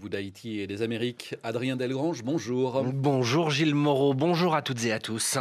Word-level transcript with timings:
Rendez-vous 0.00 0.08
d'Haïti 0.08 0.60
et 0.60 0.66
des 0.66 0.80
Amériques. 0.80 1.34
Adrien 1.42 1.76
Delgrange, 1.76 2.22
bonjour. 2.22 2.82
Bonjour 2.84 3.50
Gilles 3.50 3.74
Moreau, 3.74 4.14
bonjour 4.14 4.54
à 4.54 4.62
toutes 4.62 4.82
et 4.86 4.92
à 4.92 4.98
tous. 4.98 5.36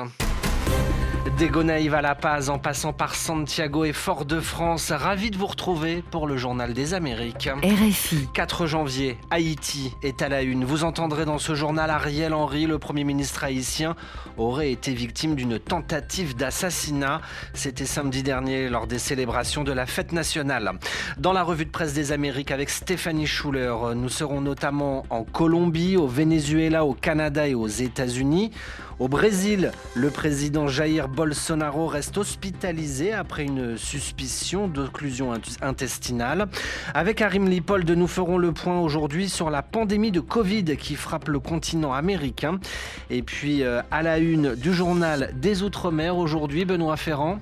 Des 1.38 1.50
Gonaïves 1.50 1.94
à 1.94 2.02
La 2.02 2.16
Paz 2.16 2.50
en 2.50 2.60
passant 2.60 2.94
par 2.94 3.14
Santiago 3.14 3.84
et 3.84 3.92
Fort-de-France, 3.92 4.92
ravi 4.92 5.32
de 5.32 5.38
vous 5.38 5.48
retrouver 5.48 6.02
pour 6.12 6.28
le 6.28 6.38
Journal 6.38 6.74
des 6.74 6.94
Amériques. 6.94 7.50
RFI. 7.62 8.30
4 8.34 8.68
janvier, 8.68 9.18
Haïti 9.30 9.94
est 10.02 10.22
à 10.22 10.30
la 10.30 10.44
une. 10.44 10.64
Vous 10.64 10.86
entendrez 10.86 11.26
dans 11.26 11.38
ce 11.38 11.56
journal 11.56 11.90
Ariel 11.90 12.34
Henry, 12.34 12.68
le 12.68 12.80
Premier 12.80 13.04
ministre 13.04 13.44
haïtien, 13.44 13.96
aurait 14.38 14.72
été 14.72 14.94
victime 14.94 15.36
d'une 15.36 15.60
tentative 15.60 16.38
d'assassinat. 16.38 17.20
C'était 17.54 17.86
samedi 17.86 18.24
dernier 18.24 18.70
lors 18.70 18.88
des 18.88 19.00
célébrations 19.00 19.66
de 19.66 19.74
la 19.74 19.86
fête 19.86 20.14
nationale. 20.14 20.72
Dans 21.18 21.34
la 21.34 21.44
revue 21.44 21.66
de 21.66 21.72
presse 21.72 21.94
des 21.94 22.14
Amériques 22.14 22.52
avec 22.52 22.70
Stéphanie 22.70 23.28
Schuller, 23.28 23.76
nous 23.96 24.10
serons 24.10 24.40
notamment 24.40 25.06
en 25.10 25.26
Colombie, 25.26 25.98
au 25.98 26.08
Venezuela, 26.08 26.86
au 26.86 26.94
Canada 26.94 27.46
et 27.46 27.56
aux 27.56 27.68
États-Unis. 27.68 28.52
Au 29.00 29.08
Brésil, 29.08 29.72
le 29.96 30.10
président 30.10 30.68
Jair 30.68 31.08
Bolsonaro 31.08 31.88
reste 31.88 32.18
hospitalisé 32.18 33.14
après 33.14 33.46
une 33.46 33.78
suspicion 33.78 34.68
d'occlusion 34.68 35.32
intestinale. 35.62 36.50
Avec 36.94 37.22
Arim 37.22 37.48
Lipold, 37.48 37.90
nous 37.90 38.08
ferons 38.08 38.38
le 38.38 38.52
point 38.52 38.78
aujourd'hui 38.78 39.30
sur 39.30 39.50
la 39.50 39.62
pandémie 39.62 40.12
de 40.12 40.20
Covid 40.20 40.76
qui 40.76 40.96
frappe 40.96 41.30
le 41.30 41.40
continent 41.40 41.94
américain. 41.94 42.60
Et 43.10 43.22
puis 43.22 43.64
euh, 43.64 43.82
à 43.90 44.04
la 44.04 44.18
une 44.18 44.54
du 44.56 44.74
journal 44.74 45.32
des 45.34 45.64
Outre-mer 45.64 46.18
aujourd'hui, 46.18 46.66
Benoît 46.66 46.98
Ferrand. 46.98 47.40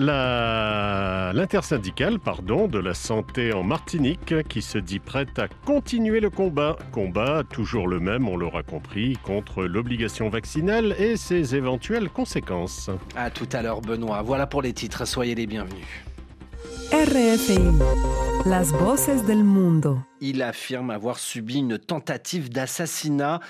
L'intersyndicale 0.00 2.20
pardon, 2.20 2.68
de 2.68 2.78
la 2.78 2.94
santé 2.94 3.52
en 3.52 3.64
Martinique 3.64 4.32
qui 4.48 4.62
se 4.62 4.78
dit 4.78 5.00
prête 5.00 5.40
à 5.40 5.48
continuer 5.48 6.20
le 6.20 6.30
combat. 6.30 6.76
Combat 6.92 7.42
toujours 7.42 7.88
le 7.88 7.98
même, 7.98 8.28
on 8.28 8.36
l'aura 8.36 8.62
compris, 8.62 9.18
contre 9.24 9.64
l'obligation 9.64 10.28
vaccinale 10.28 10.94
et 11.00 11.16
ses 11.16 11.56
éventuelles 11.56 12.10
conséquences. 12.10 12.90
À 13.16 13.30
tout 13.30 13.48
à 13.52 13.60
l'heure 13.60 13.80
Benoît. 13.80 14.22
Voilà 14.22 14.46
pour 14.46 14.62
les 14.62 14.72
titres, 14.72 15.04
soyez 15.04 15.34
les 15.34 15.48
bienvenus. 15.48 15.84
RFI, 16.90 17.58
las 18.46 18.72
voces 18.72 19.26
del 19.26 19.44
mundo. 19.44 19.98
Il 20.22 20.40
affirme 20.42 20.90
avoir 20.90 21.18
subi 21.18 21.58
une 21.58 21.78
tentative 21.78 22.48
d'assassinat. 22.48 23.40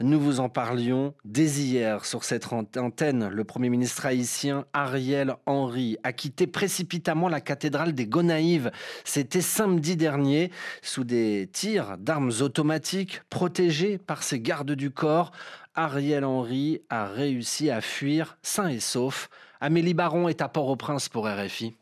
Nous 0.00 0.18
vous 0.18 0.40
en 0.40 0.48
parlions 0.48 1.14
dès 1.24 1.46
hier 1.46 2.04
sur 2.04 2.24
cette 2.24 2.48
antenne. 2.52 3.28
Le 3.28 3.44
Premier 3.44 3.68
ministre 3.68 4.04
haïtien 4.04 4.64
Ariel 4.72 5.36
Henry 5.46 5.96
a 6.02 6.12
quitté 6.12 6.48
précipitamment 6.48 7.28
la 7.28 7.40
cathédrale 7.40 7.92
des 7.92 8.08
Gonaïves. 8.08 8.72
C'était 9.04 9.42
samedi 9.42 9.96
dernier, 9.96 10.50
sous 10.82 11.04
des 11.04 11.48
tirs 11.52 11.98
d'armes 11.98 12.32
automatiques, 12.40 13.22
protégé 13.30 13.98
par 13.98 14.24
ses 14.24 14.40
gardes 14.40 14.72
du 14.72 14.90
corps. 14.90 15.30
Ariel 15.76 16.24
Henry 16.24 16.82
a 16.90 17.06
réussi 17.06 17.70
à 17.70 17.80
fuir 17.80 18.38
sain 18.42 18.68
et 18.68 18.80
sauf. 18.80 19.30
Amélie 19.60 19.94
Baron 19.94 20.28
est 20.28 20.42
à 20.42 20.48
Port-au-Prince 20.48 21.08
pour 21.08 21.28
RFI. 21.28 21.76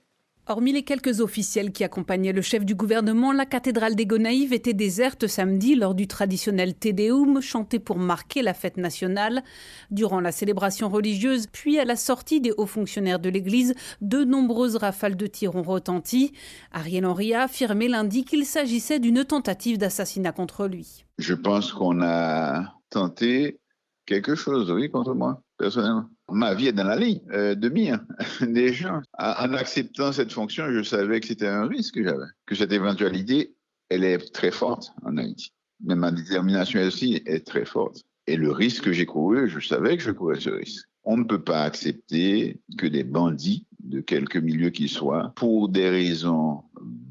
Hormis 0.48 0.72
les 0.72 0.84
quelques 0.84 1.20
officiels 1.20 1.72
qui 1.72 1.82
accompagnaient 1.82 2.32
le 2.32 2.40
chef 2.40 2.64
du 2.64 2.76
gouvernement, 2.76 3.32
la 3.32 3.46
cathédrale 3.46 3.96
des 3.96 4.06
Gonaïves 4.06 4.52
était 4.52 4.74
déserte 4.74 5.26
samedi 5.26 5.74
lors 5.74 5.96
du 5.96 6.06
traditionnel 6.06 6.74
Tédéum 6.74 7.40
chanté 7.40 7.80
pour 7.80 7.98
marquer 7.98 8.42
la 8.42 8.54
fête 8.54 8.76
nationale. 8.76 9.42
Durant 9.90 10.20
la 10.20 10.30
célébration 10.30 10.88
religieuse, 10.88 11.48
puis 11.50 11.80
à 11.80 11.84
la 11.84 11.96
sortie 11.96 12.40
des 12.40 12.52
hauts 12.56 12.66
fonctionnaires 12.66 13.18
de 13.18 13.28
l'église, 13.28 13.74
de 14.00 14.22
nombreuses 14.22 14.76
rafales 14.76 15.16
de 15.16 15.26
tirs 15.26 15.56
ont 15.56 15.64
retenti. 15.64 16.32
Ariel 16.70 17.06
Henry 17.06 17.34
a 17.34 17.42
affirmé 17.42 17.88
lundi 17.88 18.24
qu'il 18.24 18.46
s'agissait 18.46 19.00
d'une 19.00 19.24
tentative 19.24 19.78
d'assassinat 19.78 20.30
contre 20.30 20.68
lui. 20.68 21.06
Je 21.18 21.34
pense 21.34 21.72
qu'on 21.72 22.02
a 22.02 22.76
tenté 22.88 23.58
quelque 24.06 24.34
chose, 24.34 24.70
oui, 24.70 24.90
contre 24.90 25.14
moi, 25.14 25.42
personnellement. 25.58 26.08
Ma 26.30 26.54
vie 26.54 26.68
est 26.68 26.72
dans 26.72 26.84
la 26.84 26.96
ligne 26.96 27.20
euh, 27.32 27.54
de 27.54 27.68
mire 27.68 28.00
des 28.40 28.72
gens. 28.72 29.02
En 29.18 29.52
acceptant 29.52 30.12
cette 30.12 30.32
fonction, 30.32 30.70
je 30.70 30.82
savais 30.82 31.20
que 31.20 31.26
c'était 31.26 31.48
un 31.48 31.66
risque 31.66 31.94
que 31.94 32.04
j'avais, 32.04 32.26
que 32.46 32.54
cette 32.54 32.72
éventualité, 32.72 33.54
elle 33.88 34.04
est 34.04 34.32
très 34.32 34.50
forte 34.50 34.92
en 35.04 35.16
Haïti. 35.16 35.52
Mais 35.84 35.94
ma 35.94 36.10
détermination 36.10 36.80
aussi 36.80 37.22
est 37.26 37.46
très 37.46 37.64
forte. 37.64 38.02
Et 38.26 38.36
le 38.36 38.50
risque 38.50 38.84
que 38.84 38.92
j'ai 38.92 39.06
couru, 39.06 39.48
je 39.48 39.60
savais 39.60 39.96
que 39.96 40.02
je 40.02 40.10
courais 40.10 40.40
ce 40.40 40.50
risque. 40.50 40.86
On 41.04 41.16
ne 41.16 41.24
peut 41.24 41.42
pas 41.42 41.62
accepter 41.62 42.60
que 42.78 42.86
des 42.86 43.04
bandits, 43.04 43.66
de 43.80 44.00
quelque 44.00 44.38
milieu 44.38 44.70
qu'ils 44.70 44.88
soient, 44.88 45.32
pour 45.36 45.68
des 45.68 45.88
raisons 45.88 46.64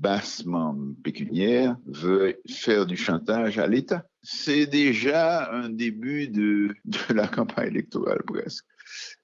bassement 0.06 0.78
pécuniaires, 1.04 1.76
veuillent 1.88 2.36
faire 2.48 2.86
du 2.86 2.96
chantage 2.96 3.58
à 3.58 3.66
l'État. 3.66 4.06
C'est 4.22 4.68
déjà 4.68 5.52
un 5.52 5.70
début 5.70 6.28
de, 6.28 6.76
de 6.86 7.14
la 7.16 7.28
campagne 7.28 7.70
électorale 7.70 8.22
presque. 8.28 8.64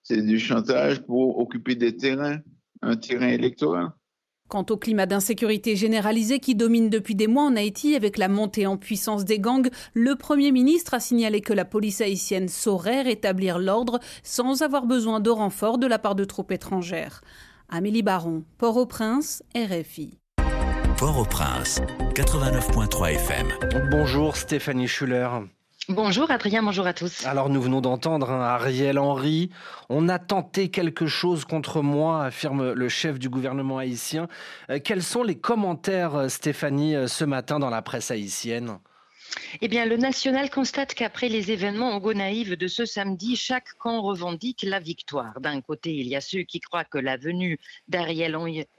C'est 0.02 0.24
du 0.24 0.40
chantage 0.40 1.04
pour 1.04 1.38
occuper 1.38 1.76
des 1.76 1.96
terrains, 1.96 2.40
un 2.82 2.96
terrain 2.96 3.28
électoral. 3.28 3.90
Quant 4.48 4.66
au 4.72 4.76
climat 4.76 5.06
d'insécurité 5.06 5.76
généralisé 5.76 6.40
qui 6.40 6.56
domine 6.56 6.90
depuis 6.90 7.14
des 7.14 7.28
mois 7.28 7.44
en 7.44 7.56
Haïti 7.56 7.96
avec 7.96 8.18
la 8.18 8.28
montée 8.28 8.66
en 8.66 8.78
puissance 8.78 9.24
des 9.24 9.38
gangs, 9.38 9.70
le 9.94 10.16
Premier 10.16 10.52
ministre 10.52 10.96
a 10.96 11.00
signalé 11.00 11.42
que 11.42 11.54
la 11.54 11.64
police 11.64 12.02
haïtienne 12.02 12.50
saurait 12.50 13.04
rétablir 13.04 13.60
l'ordre 13.60 14.00
sans 14.24 14.64
avoir 14.64 14.88
besoin 14.88 15.20
de 15.20 15.30
renfort 15.30 15.78
de 15.78 15.86
la 15.86 16.00
part 16.00 16.16
de 16.16 16.26
troupes 16.26 16.52
étrangères. 16.52 17.22
Amélie 17.70 18.02
Baron, 18.02 18.44
Port-au-Prince, 18.58 19.44
RFI. 19.56 20.21
Port-au-Prince, 20.98 21.82
89.3 22.16 23.14
FM. 23.14 23.48
Bonjour 23.92 24.36
Stéphanie 24.36 24.88
Schuller. 24.88 25.28
Bonjour 25.90 26.30
Adrien, 26.30 26.64
bonjour 26.64 26.86
à 26.86 26.94
tous. 26.94 27.26
Alors 27.26 27.50
nous 27.50 27.62
venons 27.62 27.82
d'entendre 27.82 28.30
hein, 28.30 28.42
Ariel 28.42 29.00
Henry. 29.00 29.50
On 29.90 30.10
a 30.10 30.20
tenté 30.20 30.70
quelque 30.70 31.08
chose 31.08 31.46
contre 31.46 31.82
moi, 31.82 32.26
affirme 32.26 32.74
le 32.74 32.90
chef 32.90 33.20
du 33.20 33.30
gouvernement 33.30 33.78
haïtien. 33.78 34.28
Euh, 34.70 34.80
quels 34.84 35.04
sont 35.04 35.24
les 35.24 35.36
commentaires, 35.36 36.16
euh, 36.16 36.30
Stéphanie, 36.30 36.96
euh, 36.96 37.08
ce 37.08 37.26
matin 37.26 37.60
dans 37.60 37.70
la 37.70 37.82
presse 37.82 38.12
haïtienne? 38.12 38.78
Eh 39.62 39.68
bien, 39.68 39.86
le 39.86 39.98
national 39.98 40.50
constate 40.50 40.94
qu'après 40.94 41.30
les 41.30 41.52
événements 41.52 41.98
Gonaïve 42.00 42.56
de 42.56 42.68
ce 42.68 42.86
samedi, 42.86 43.36
chaque 43.36 43.74
camp 43.78 44.02
revendique 44.02 44.64
la 44.64 44.80
victoire. 44.80 45.40
D'un 45.40 45.62
côté, 45.62 45.94
il 45.94 46.08
y 46.08 46.16
a 46.16 46.22
ceux 46.22 46.44
qui 46.44 46.60
croient 46.60 46.86
que 46.86 46.98
la 46.98 47.18
venue 47.18 47.60
d'Ariel 47.88 48.36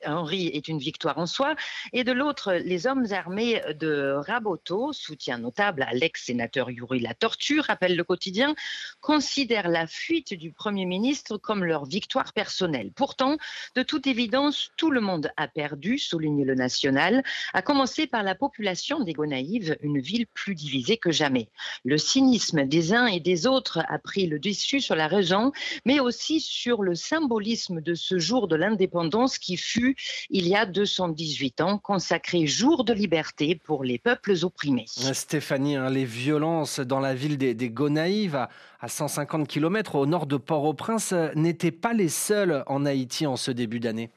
Henry 0.07 0.47
est 0.49 0.69
une 0.69 0.79
victoire 0.79 1.19
en 1.19 1.27
soi, 1.27 1.55
et 1.93 2.05
de 2.05 2.13
l'autre, 2.13 2.55
les 2.55 2.87
hommes 2.87 3.07
armés 3.13 3.63
de 3.79 4.15
Raboto, 4.27 4.93
soutien 4.93 5.39
notable 5.39 5.83
à 5.83 5.93
l'ex-sénateur 5.93 6.71
Yuri 6.71 7.01
La 7.01 7.15
Tortue, 7.15 7.61
rappelle 7.61 7.97
le 7.97 8.05
quotidien, 8.05 8.55
considèrent 9.01 9.69
la 9.69 9.87
fuite 9.87 10.35
du 10.35 10.53
Premier 10.53 10.87
ministre 10.87 11.37
comme 11.39 11.65
leur 11.65 11.85
victoire 11.85 12.33
personnelle. 12.33 12.93
Pourtant, 12.95 13.37
de 13.75 13.83
toute 13.83 14.07
évidence, 14.07 14.71
tout 14.77 14.91
le 14.91 15.01
monde 15.01 15.31
a 15.37 15.49
perdu, 15.49 15.99
souligne 15.99 16.45
le 16.45 16.55
national, 16.55 17.23
à 17.53 17.63
commencer 17.63 18.07
par 18.07 18.23
la 18.23 18.35
population 18.35 19.01
des 19.01 19.13
Gonaïves, 19.13 19.77
une 19.83 20.01
ville 20.01 20.27
plus 20.27 20.42
plus 20.43 20.55
divisé 20.57 20.97
que 20.97 21.13
jamais. 21.13 21.49
Le 21.85 21.99
cynisme 21.99 22.65
des 22.65 22.93
uns 22.93 23.07
et 23.07 23.21
des 23.21 23.47
autres 23.47 23.79
a 23.89 23.99
pris 23.99 24.27
le 24.27 24.41
dessus 24.41 24.81
sur 24.81 24.97
la 24.97 25.07
raison, 25.07 25.53
mais 25.87 26.01
aussi 26.01 26.41
sur 26.41 26.83
le 26.83 26.97
symbolisme 26.97 27.81
de 27.81 27.95
ce 27.95 28.19
jour 28.19 28.49
de 28.49 28.57
l'indépendance 28.57 29.39
qui 29.39 29.57
fut, 29.57 29.95
il 30.31 30.49
y 30.49 30.57
a 30.57 30.67
218 30.67 31.61
ans, 31.61 31.79
consacré 31.79 32.49
jour 32.49 32.83
de 32.83 32.93
liberté 32.93 33.55
pour 33.55 33.85
les 33.85 33.99
peuples 33.99 34.35
opprimés. 34.43 34.87
Stéphanie, 34.89 35.77
hein, 35.77 35.91
les 35.91 36.05
violences 36.05 36.81
dans 36.81 36.99
la 36.99 37.15
ville 37.15 37.39
des, 37.39 37.55
des 37.55 37.71
Gonaïves, 37.71 38.49
à 38.81 38.89
150 38.89 39.47
km 39.47 39.95
au 39.95 40.07
nord 40.07 40.27
de 40.27 40.37
Port-au-Prince, 40.37 41.15
n'étaient 41.37 41.71
pas 41.71 41.93
les 41.93 42.09
seules 42.09 42.65
en 42.67 42.85
Haïti 42.85 43.27
en 43.27 43.37
ce 43.37 43.53
début 43.53 43.79
d'année. 43.79 44.11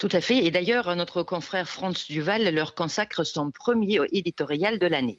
Tout 0.00 0.08
à 0.12 0.22
fait. 0.22 0.38
Et 0.46 0.50
d'ailleurs, 0.50 0.96
notre 0.96 1.22
confrère 1.22 1.68
Franz 1.68 2.06
Duval 2.08 2.54
leur 2.54 2.74
consacre 2.74 3.22
son 3.22 3.50
premier 3.50 3.98
éditorial 4.12 4.78
de 4.78 4.86
l'année. 4.86 5.18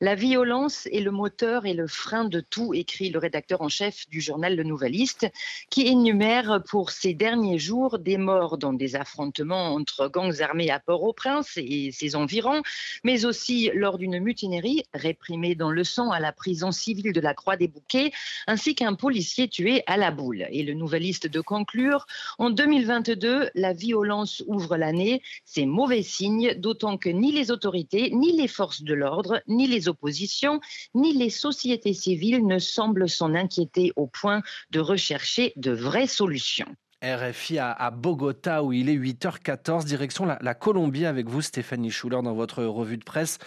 La 0.00 0.14
violence 0.14 0.86
est 0.92 1.00
le 1.00 1.10
moteur 1.10 1.66
et 1.66 1.74
le 1.74 1.88
frein 1.88 2.24
de 2.24 2.38
tout, 2.38 2.72
écrit 2.72 3.10
le 3.10 3.18
rédacteur 3.18 3.62
en 3.62 3.68
chef 3.68 4.08
du 4.10 4.20
journal 4.20 4.54
Le 4.54 4.62
Nouveliste, 4.62 5.26
qui 5.70 5.88
énumère 5.88 6.62
pour 6.68 6.92
ces 6.92 7.14
derniers 7.14 7.58
jours 7.58 7.98
des 7.98 8.16
morts 8.16 8.58
dans 8.58 8.72
des 8.72 8.94
affrontements 8.94 9.74
entre 9.74 10.06
gangs 10.06 10.40
armés 10.40 10.70
à 10.70 10.78
Port-au-Prince 10.78 11.54
et 11.56 11.90
ses 11.90 12.14
environs, 12.14 12.62
mais 13.02 13.24
aussi 13.24 13.72
lors 13.74 13.98
d'une 13.98 14.20
mutinerie 14.20 14.84
réprimée 14.94 15.56
dans 15.56 15.72
le 15.72 15.82
sang 15.82 16.12
à 16.12 16.20
la 16.20 16.30
prison 16.30 16.70
civile 16.70 17.12
de 17.12 17.20
la 17.20 17.34
Croix 17.34 17.56
des 17.56 17.66
Bouquets, 17.66 18.12
ainsi 18.46 18.76
qu'un 18.76 18.94
policier 18.94 19.48
tué 19.48 19.82
à 19.88 19.96
la 19.96 20.12
boule. 20.12 20.46
Et 20.52 20.62
le 20.62 20.74
Nouveliste 20.74 21.26
de 21.26 21.40
conclure, 21.40 22.06
en 22.38 22.50
2022, 22.50 23.50
la 23.56 23.72
violence 23.72 24.11
ouvre 24.46 24.76
l'année, 24.76 25.22
c'est 25.44 25.66
mauvais 25.66 26.02
signe, 26.02 26.54
d'autant 26.54 26.98
que 26.98 27.08
ni 27.08 27.32
les 27.32 27.50
autorités, 27.50 28.10
ni 28.10 28.36
les 28.36 28.48
forces 28.48 28.82
de 28.82 28.94
l'ordre, 28.94 29.42
ni 29.48 29.66
les 29.66 29.88
oppositions, 29.88 30.60
ni 30.94 31.12
les 31.12 31.30
sociétés 31.30 31.94
civiles 31.94 32.46
ne 32.46 32.58
semblent 32.58 33.08
s'en 33.08 33.34
inquiéter 33.34 33.92
au 33.96 34.06
point 34.06 34.42
de 34.70 34.80
rechercher 34.80 35.52
de 35.56 35.72
vraies 35.72 36.06
solutions. 36.06 36.74
RFI 37.02 37.58
à, 37.58 37.90
Bogota 37.90 38.62
où 38.62 38.72
il 38.72 38.88
est 38.88 38.96
8h14, 38.96 39.84
direction 39.84 40.24
la, 40.24 40.54
Colombie 40.54 41.06
avec 41.06 41.28
vous 41.28 41.42
Stéphanie 41.42 41.90
Schuller 41.90 42.22
dans 42.22 42.34
votre 42.34 42.62
revue 42.64 42.96
de 42.96 43.04
presse 43.04 43.38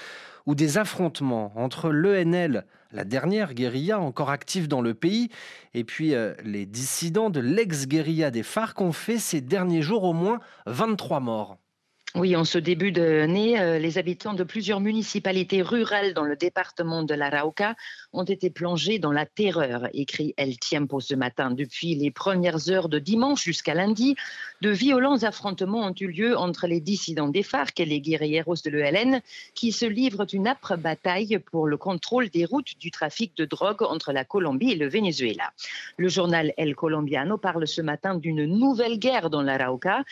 où 0.45 0.53
des 0.53 0.77
affrontements 0.77 1.51
entre 1.55 1.89
l'ENL, 1.89 2.65
la 2.91 3.03
dernière 3.03 3.53
guérilla 3.53 3.99
encore 3.99 4.29
active 4.29 4.67
dans 4.67 4.81
le 4.81 4.93
pays, 4.93 5.29
et 5.73 5.83
puis 5.83 6.13
euh, 6.13 6.33
les 6.43 6.65
dissidents 6.65 7.31
de 7.31 7.39
l'ex-guérilla 7.39 8.29
des 8.29 8.43
FARC 8.43 8.79
ont 8.79 8.91
fait 8.91 9.17
ces 9.17 9.41
derniers 9.41 9.81
jours 9.81 10.03
au 10.03 10.13
moins 10.13 10.39
23 10.67 11.19
morts. 11.19 11.57
Oui, 12.15 12.33
en 12.37 12.45
ce 12.45 12.57
début 12.57 12.93
d'année, 12.93 13.59
euh, 13.59 13.77
les 13.77 13.97
habitants 13.97 14.33
de 14.33 14.45
plusieurs 14.45 14.79
municipalités 14.79 15.61
rurales 15.61 16.13
dans 16.13 16.23
le 16.23 16.37
département 16.37 17.03
de 17.03 17.13
l'Arauca 17.13 17.75
ont 18.15 18.23
été 18.23 18.49
plongés 18.49 18.97
dans 18.97 19.11
la 19.11 19.25
terreur, 19.25 19.89
écrit 19.93 20.33
El 20.37 20.57
Tiempo 20.57 20.99
ce 20.99 21.13
matin. 21.13 21.51
Depuis 21.51 21.95
les 21.95 22.11
premières 22.11 22.69
heures 22.69 22.89
de 22.89 22.97
dimanche 22.97 23.43
jusqu'à 23.43 23.73
lundi, 23.73 24.15
de 24.61 24.69
violents 24.69 25.23
affrontements 25.23 25.85
ont 25.85 25.93
eu 25.99 26.07
lieu 26.07 26.37
entre 26.37 26.65
les 26.65 26.79
dissidents 26.79 27.27
des 27.27 27.43
FARC 27.43 27.79
et 27.79 27.85
les 27.85 27.99
guerrilleros 27.99 28.55
de 28.63 28.69
l'ELN 28.69 29.21
qui 29.53 29.71
se 29.71 29.85
livrent 29.85 30.25
une 30.31 30.47
âpre 30.47 30.77
bataille 30.77 31.39
pour 31.51 31.67
le 31.67 31.77
contrôle 31.77 32.29
des 32.29 32.45
routes 32.45 32.79
du 32.79 32.89
trafic 32.89 33.35
de 33.35 33.45
drogue 33.45 33.83
entre 33.83 34.13
la 34.13 34.23
Colombie 34.23 34.71
et 34.71 34.75
le 34.75 34.87
Venezuela. 34.87 35.51
Le 35.97 36.07
journal 36.07 36.53
El 36.57 36.75
Colombiano 36.75 37.37
parle 37.37 37.67
ce 37.67 37.81
matin 37.81 38.15
d'une 38.15 38.45
nouvelle 38.45 38.97
guerre 38.97 39.29
dans 39.29 39.41
l'Arauca. 39.41 40.03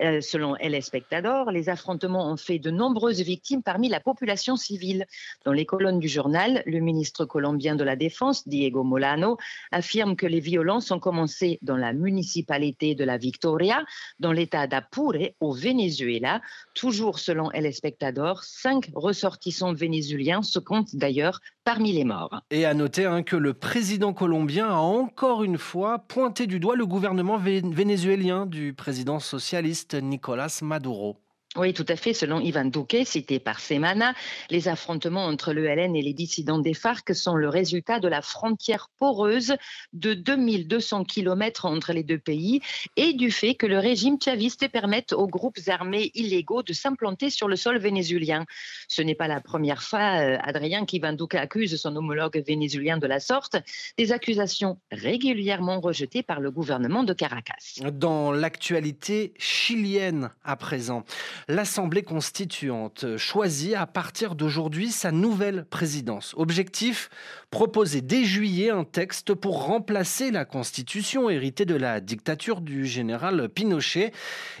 Euh, 0.00 0.20
selon 0.20 0.56
El 0.56 0.74
Espectador, 0.74 1.52
les 1.52 1.68
affrontements 1.68 2.28
ont 2.28 2.36
fait 2.36 2.58
de 2.58 2.70
nombreuses 2.70 3.20
victimes 3.20 3.62
parmi 3.62 3.88
la 3.88 4.00
population 4.00 4.56
civile. 4.56 5.06
Dans 5.44 5.52
les 5.52 5.64
colonnes 5.64 6.00
du 6.00 6.08
journal, 6.08 6.62
le 6.66 6.80
ministre 6.80 7.24
colombien 7.24 7.51
de 7.52 7.84
la 7.84 7.96
Défense, 7.96 8.46
Diego 8.48 8.84
Molano, 8.84 9.36
affirme 9.70 10.16
que 10.16 10.26
les 10.26 10.40
violences 10.40 10.90
ont 10.90 10.98
commencé 10.98 11.58
dans 11.62 11.76
la 11.76 11.92
municipalité 11.92 12.94
de 12.94 13.04
la 13.04 13.18
Victoria, 13.18 13.84
dans 14.18 14.32
l'état 14.32 14.66
d'Apure, 14.66 15.30
au 15.40 15.52
Venezuela. 15.52 16.40
Toujours 16.74 17.18
selon 17.18 17.50
El 17.52 17.66
Espectador, 17.66 18.42
cinq 18.44 18.90
ressortissants 18.94 19.72
vénézuéliens 19.72 20.42
se 20.42 20.58
comptent 20.58 20.96
d'ailleurs 20.96 21.40
parmi 21.64 21.92
les 21.92 22.04
morts. 22.04 22.42
Et 22.50 22.64
à 22.64 22.74
noter 22.74 23.04
hein, 23.06 23.22
que 23.22 23.36
le 23.36 23.54
président 23.54 24.12
colombien 24.12 24.68
a 24.68 24.76
encore 24.76 25.44
une 25.44 25.58
fois 25.58 26.00
pointé 26.00 26.46
du 26.46 26.58
doigt 26.58 26.76
le 26.76 26.86
gouvernement 26.86 27.38
vénézuélien 27.38 28.46
du 28.46 28.72
président 28.74 29.20
socialiste 29.20 29.94
Nicolas 29.94 30.58
Maduro. 30.62 31.21
Oui, 31.54 31.74
tout 31.74 31.84
à 31.88 31.96
fait. 31.96 32.14
Selon 32.14 32.40
Ivan 32.40 32.64
Duque, 32.64 32.96
cité 33.04 33.38
par 33.38 33.60
Semana, 33.60 34.14
les 34.48 34.68
affrontements 34.68 35.26
entre 35.26 35.52
l'ELN 35.52 35.94
et 35.94 36.00
les 36.00 36.14
dissidents 36.14 36.58
des 36.58 36.72
FARC 36.72 37.14
sont 37.14 37.34
le 37.34 37.50
résultat 37.50 38.00
de 38.00 38.08
la 38.08 38.22
frontière 38.22 38.88
poreuse 38.98 39.54
de 39.92 40.14
2200 40.14 41.04
km 41.04 41.66
entre 41.66 41.92
les 41.92 42.04
deux 42.04 42.18
pays 42.18 42.62
et 42.96 43.12
du 43.12 43.30
fait 43.30 43.54
que 43.54 43.66
le 43.66 43.78
régime 43.78 44.16
chaviste 44.18 44.66
permette 44.68 45.12
aux 45.12 45.26
groupes 45.26 45.58
armés 45.66 46.10
illégaux 46.14 46.62
de 46.62 46.72
s'implanter 46.72 47.28
sur 47.28 47.48
le 47.48 47.56
sol 47.56 47.76
vénézuélien. 47.76 48.46
Ce 48.88 49.02
n'est 49.02 49.14
pas 49.14 49.28
la 49.28 49.42
première 49.42 49.82
fois, 49.82 50.22
euh, 50.22 50.38
Adrien, 50.42 50.86
qu'Ivan 50.86 51.12
Duque 51.12 51.34
accuse 51.34 51.76
son 51.76 51.94
homologue 51.94 52.42
vénézuélien 52.46 52.96
de 52.96 53.06
la 53.06 53.20
sorte, 53.20 53.56
des 53.98 54.12
accusations 54.12 54.78
régulièrement 54.90 55.80
rejetées 55.80 56.22
par 56.22 56.40
le 56.40 56.50
gouvernement 56.50 57.04
de 57.04 57.12
Caracas. 57.12 57.82
Dans 57.92 58.32
l'actualité 58.32 59.34
chilienne 59.36 60.30
à 60.44 60.56
présent, 60.56 61.04
l'Assemblée 61.48 62.02
constituante 62.02 63.16
choisit 63.16 63.74
à 63.74 63.86
partir 63.86 64.34
d'aujourd'hui 64.34 64.90
sa 64.90 65.12
nouvelle 65.12 65.64
présidence. 65.64 66.34
Objectif 66.36 67.10
proposer 67.50 68.00
dès 68.00 68.24
juillet 68.24 68.70
un 68.70 68.84
texte 68.84 69.34
pour 69.34 69.66
remplacer 69.66 70.30
la 70.30 70.44
constitution 70.44 71.28
héritée 71.28 71.66
de 71.66 71.74
la 71.74 72.00
dictature 72.00 72.60
du 72.60 72.86
général 72.86 73.48
Pinochet. 73.48 74.12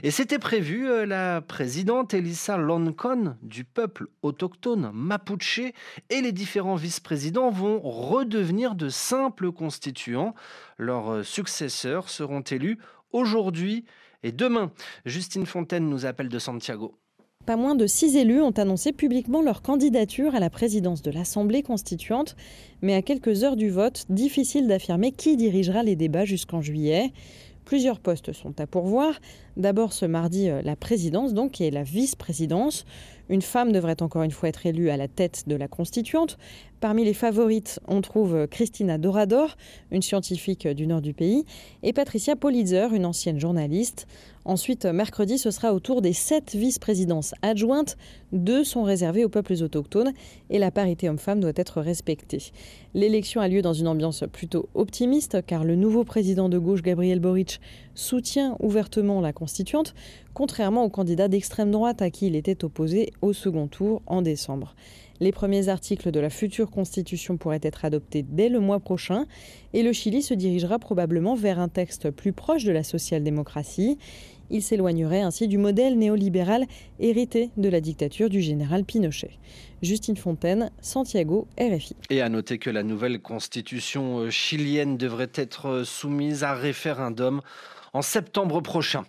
Et 0.02 0.10
c'était 0.10 0.38
prévu, 0.38 0.88
euh, 0.88 1.06
la 1.06 1.40
présidente 1.40 2.14
Elisa 2.14 2.56
Loncon 2.56 3.36
du 3.42 3.64
peuple 3.64 4.08
autochtone 4.22 4.90
mapuche 4.92 5.60
et 6.10 6.20
les 6.20 6.32
différents 6.32 6.76
vice-présidents 6.76 7.50
vont 7.50 7.80
redevenir 7.80 8.74
de 8.74 8.88
simples 8.88 9.52
constituants. 9.52 10.34
Leurs 10.78 11.24
successeurs 11.24 12.10
seront 12.10 12.42
élus 12.42 12.78
aujourd'hui 13.12 13.84
et 14.22 14.32
demain. 14.32 14.72
Justine 15.04 15.46
Fontaine 15.46 15.88
nous 15.88 16.06
appelle 16.06 16.28
de 16.28 16.38
Santiago. 16.38 16.94
Pas 17.46 17.56
moins 17.56 17.74
de 17.74 17.88
six 17.88 18.14
élus 18.14 18.40
ont 18.40 18.52
annoncé 18.52 18.92
publiquement 18.92 19.42
leur 19.42 19.62
candidature 19.62 20.36
à 20.36 20.40
la 20.40 20.48
présidence 20.48 21.02
de 21.02 21.10
l'Assemblée 21.10 21.64
constituante, 21.64 22.36
mais 22.82 22.94
à 22.94 23.02
quelques 23.02 23.42
heures 23.42 23.56
du 23.56 23.68
vote, 23.68 24.04
difficile 24.10 24.68
d'affirmer 24.68 25.10
qui 25.10 25.36
dirigera 25.36 25.82
les 25.82 25.96
débats 25.96 26.24
jusqu'en 26.24 26.60
juillet. 26.60 27.12
Plusieurs 27.64 27.98
postes 27.98 28.32
sont 28.32 28.60
à 28.60 28.66
pourvoir. 28.66 29.20
D'abord 29.56 29.92
ce 29.92 30.04
mardi, 30.04 30.48
euh, 30.48 30.62
la 30.62 30.76
présidence, 30.76 31.34
donc, 31.34 31.60
est 31.60 31.70
la 31.70 31.82
vice-présidence. 31.82 32.84
Une 33.28 33.42
femme 33.42 33.72
devrait 33.72 34.02
encore 34.02 34.22
une 34.22 34.30
fois 34.30 34.48
être 34.48 34.66
élue 34.66 34.90
à 34.90 34.96
la 34.96 35.08
tête 35.08 35.44
de 35.46 35.56
la 35.56 35.68
constituante. 35.68 36.38
Parmi 36.80 37.04
les 37.04 37.14
favorites, 37.14 37.78
on 37.86 38.00
trouve 38.00 38.48
Christina 38.48 38.98
Dorador, 38.98 39.56
une 39.92 40.02
scientifique 40.02 40.66
du 40.66 40.88
nord 40.88 41.00
du 41.00 41.14
pays, 41.14 41.44
et 41.84 41.92
Patricia 41.92 42.34
Politzer, 42.34 42.88
une 42.92 43.06
ancienne 43.06 43.38
journaliste. 43.38 44.08
Ensuite, 44.44 44.86
mercredi, 44.86 45.38
ce 45.38 45.52
sera 45.52 45.72
au 45.72 45.78
tour 45.78 46.02
des 46.02 46.12
sept 46.12 46.56
vice-présidences 46.56 47.34
adjointes. 47.42 47.96
Deux 48.32 48.64
sont 48.64 48.82
réservées 48.82 49.24
aux 49.24 49.28
peuples 49.28 49.52
autochtones 49.62 50.12
et 50.50 50.58
la 50.58 50.72
parité 50.72 51.08
homme-femme 51.08 51.38
doit 51.38 51.52
être 51.54 51.80
respectée. 51.80 52.50
L'élection 52.94 53.40
a 53.40 53.46
lieu 53.46 53.62
dans 53.62 53.72
une 53.72 53.86
ambiance 53.86 54.24
plutôt 54.32 54.68
optimiste 54.74 55.46
car 55.46 55.64
le 55.64 55.76
nouveau 55.76 56.02
président 56.02 56.48
de 56.48 56.58
gauche, 56.58 56.82
Gabriel 56.82 57.20
Boric, 57.20 57.60
soutient 57.94 58.56
ouvertement 58.60 59.20
la 59.20 59.32
constituante, 59.32 59.94
contrairement 60.34 60.84
au 60.84 60.90
candidat 60.90 61.28
d'extrême 61.28 61.70
droite 61.70 62.02
à 62.02 62.10
qui 62.10 62.26
il 62.26 62.36
était 62.36 62.64
opposé 62.64 63.12
au 63.20 63.32
second 63.32 63.66
tour 63.66 64.02
en 64.06 64.22
décembre. 64.22 64.74
Les 65.22 65.30
premiers 65.30 65.68
articles 65.68 66.10
de 66.10 66.18
la 66.18 66.30
future 66.30 66.68
constitution 66.68 67.36
pourraient 67.36 67.60
être 67.62 67.84
adoptés 67.84 68.24
dès 68.28 68.48
le 68.48 68.58
mois 68.58 68.80
prochain 68.80 69.26
et 69.72 69.84
le 69.84 69.92
Chili 69.92 70.20
se 70.20 70.34
dirigera 70.34 70.80
probablement 70.80 71.36
vers 71.36 71.60
un 71.60 71.68
texte 71.68 72.10
plus 72.10 72.32
proche 72.32 72.64
de 72.64 72.72
la 72.72 72.82
social-démocratie. 72.82 73.98
Il 74.50 74.62
s'éloignerait 74.62 75.20
ainsi 75.20 75.46
du 75.46 75.58
modèle 75.58 75.96
néolibéral 75.96 76.66
hérité 76.98 77.50
de 77.56 77.68
la 77.68 77.80
dictature 77.80 78.30
du 78.30 78.40
général 78.40 78.84
Pinochet. 78.84 79.30
Justine 79.80 80.16
Fontaine, 80.16 80.72
Santiago, 80.80 81.46
RFI. 81.56 81.94
Et 82.10 82.20
à 82.20 82.28
noter 82.28 82.58
que 82.58 82.70
la 82.70 82.82
nouvelle 82.82 83.20
constitution 83.20 84.28
chilienne 84.28 84.96
devrait 84.96 85.30
être 85.36 85.84
soumise 85.84 86.42
à 86.42 86.54
référendum 86.54 87.42
en 87.92 88.02
septembre 88.02 88.60
prochain. 88.60 89.04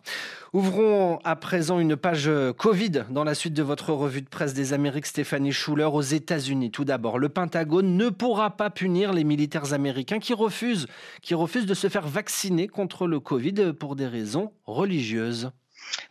Ouvrons 0.54 1.20
à 1.24 1.36
présent 1.36 1.80
une 1.80 1.96
page 1.96 2.30
Covid 2.58 3.06
dans 3.10 3.24
la 3.24 3.34
suite 3.34 3.54
de 3.54 3.64
votre 3.64 3.92
revue 3.92 4.22
de 4.22 4.30
presse 4.30 4.54
des 4.54 4.74
Amériques 4.74 5.08
Stéphanie 5.08 5.52
Schuller 5.52 5.90
aux 5.92 6.02
États-Unis. 6.02 6.70
Tout 6.70 6.86
d'abord, 6.86 7.18
le 7.18 7.30
Pentagone 7.30 7.98
ne 7.98 8.10
pourra 8.10 8.52
pas 8.52 8.70
punir 8.70 9.14
les 9.14 9.24
militaires 9.24 9.74
américains 9.74 10.20
qui 10.20 10.34
refusent, 10.34 10.88
qui 11.22 11.34
refusent 11.34 11.66
de 11.66 11.74
se 11.74 11.90
faire 11.90 12.08
vacciner 12.08 12.68
contre 12.68 13.08
le 13.08 13.20
Covid 13.20 13.74
pour 13.80 13.96
des 13.96 14.08
raisons 14.08 14.52
religieuses. 14.66 15.52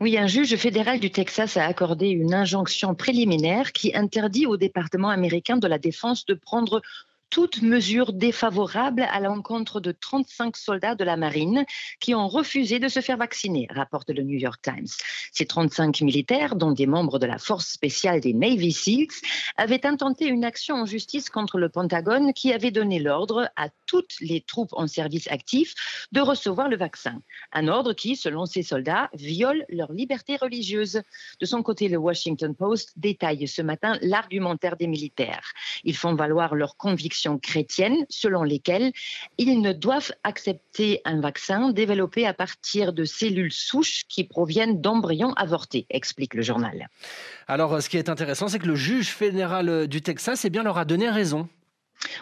Oui, 0.01 0.19
un 0.19 0.27
juge 0.27 0.57
fédéral 0.57 1.01
du 1.01 1.11
Texas 1.11 1.57
a 1.57 1.65
accordé 1.65 2.09
une 2.09 2.35
injonction 2.35 2.95
préliminaire 2.95 3.73
qui 3.73 3.95
interdit 3.95 4.47
au 4.47 4.57
département 4.57 5.09
américain 5.09 5.57
de 5.57 5.67
la 5.67 5.79
défense 5.79 6.27
de 6.27 6.35
prendre 6.35 6.83
toute 7.33 7.63
mesure 7.63 8.13
défavorable 8.13 9.09
à 9.11 9.19
l'encontre 9.19 9.81
de 9.81 9.91
35 9.91 10.55
soldats 10.55 10.95
de 10.95 11.03
la 11.03 11.17
marine 11.17 11.65
qui 11.99 12.15
ont 12.15 12.29
refusé 12.29 12.79
de 12.79 12.89
se 12.89 13.01
faire 13.01 13.17
vacciner, 13.17 13.67
rapporte 13.71 14.11
le 14.11 14.23
New 14.23 14.39
York 14.39 14.61
Times. 14.63 14.89
Ces 15.33 15.47
35 15.47 16.03
militaires, 16.03 16.57
dont 16.57 16.73
des 16.73 16.87
membres 16.87 17.19
de 17.19 17.25
la 17.25 17.39
force 17.39 17.69
spéciale 17.69 18.21
des 18.21 18.35
Navy 18.35 18.71
SEALs, 18.71 19.23
avaient 19.57 19.87
intenté 19.87 20.27
une 20.27 20.45
action 20.45 20.75
en 20.77 20.85
justice 20.85 21.31
contre 21.31 21.57
le 21.57 21.71
Pentagone 21.71 22.35
qui 22.35 22.53
avait 22.53 22.71
donné 22.71 22.99
l'ordre 22.99 23.49
à 23.57 23.71
toutes 23.87 24.21
les 24.21 24.43
troupes 24.43 24.75
en 24.75 24.87
service 24.87 25.27
actif 25.29 25.75
de 26.13 26.21
recevoir 26.21 26.69
le 26.69 26.77
vaccin. 26.77 27.23
Un 27.55 27.67
ordre 27.67 27.95
qui, 27.95 28.15
selon 28.15 28.45
ces 28.45 28.63
soldats, 28.63 29.09
viole 29.15 29.65
leur 29.71 29.91
liberté 29.93 30.37
religieuse. 30.37 31.01
De 31.41 31.47
son 31.47 31.63
côté, 31.63 31.89
le 31.89 31.97
Washington 31.97 32.55
Post 32.55 32.93
détaille 32.97 33.49
ce 33.49 33.63
matin 33.63 33.97
l'argumentaire 34.03 34.77
des 34.77 34.87
militaires. 34.87 35.51
Ils 35.85 35.97
font 35.97 36.15
valoir 36.15 36.55
leur 36.55 36.77
conviction 36.77 37.22
chrétiennes 37.39 38.07
selon 38.09 38.43
lesquelles 38.43 38.93
ils 39.39 39.61
ne 39.61 39.73
doivent 39.73 40.13
accepter 40.25 41.01
un 41.05 41.21
vaccin 41.21 41.71
développé 41.71 42.27
à 42.27 42.35
partir 42.35 42.93
de 42.93 43.05
cellules 43.05 43.53
souches 43.53 44.05
qui 44.09 44.25
proviennent 44.25 44.81
d'embryons 44.81 45.33
avortés, 45.35 45.87
explique 45.91 46.35
le 46.35 46.43
journal. 46.43 46.89
Alors, 47.49 47.83
ce 47.83 47.89
qui 47.89 47.97
est 47.97 48.09
intéressant, 48.09 48.49
c'est 48.49 48.59
que 48.59 48.67
le 48.67 48.75
juge 48.75 49.09
fédéral 49.09 49.87
du 49.87 50.03
Texas 50.03 50.45
eh 50.45 50.51
bien, 50.51 50.63
leur 50.63 50.79
a 50.79 50.85
donné 50.85 51.09
raison. 51.09 51.49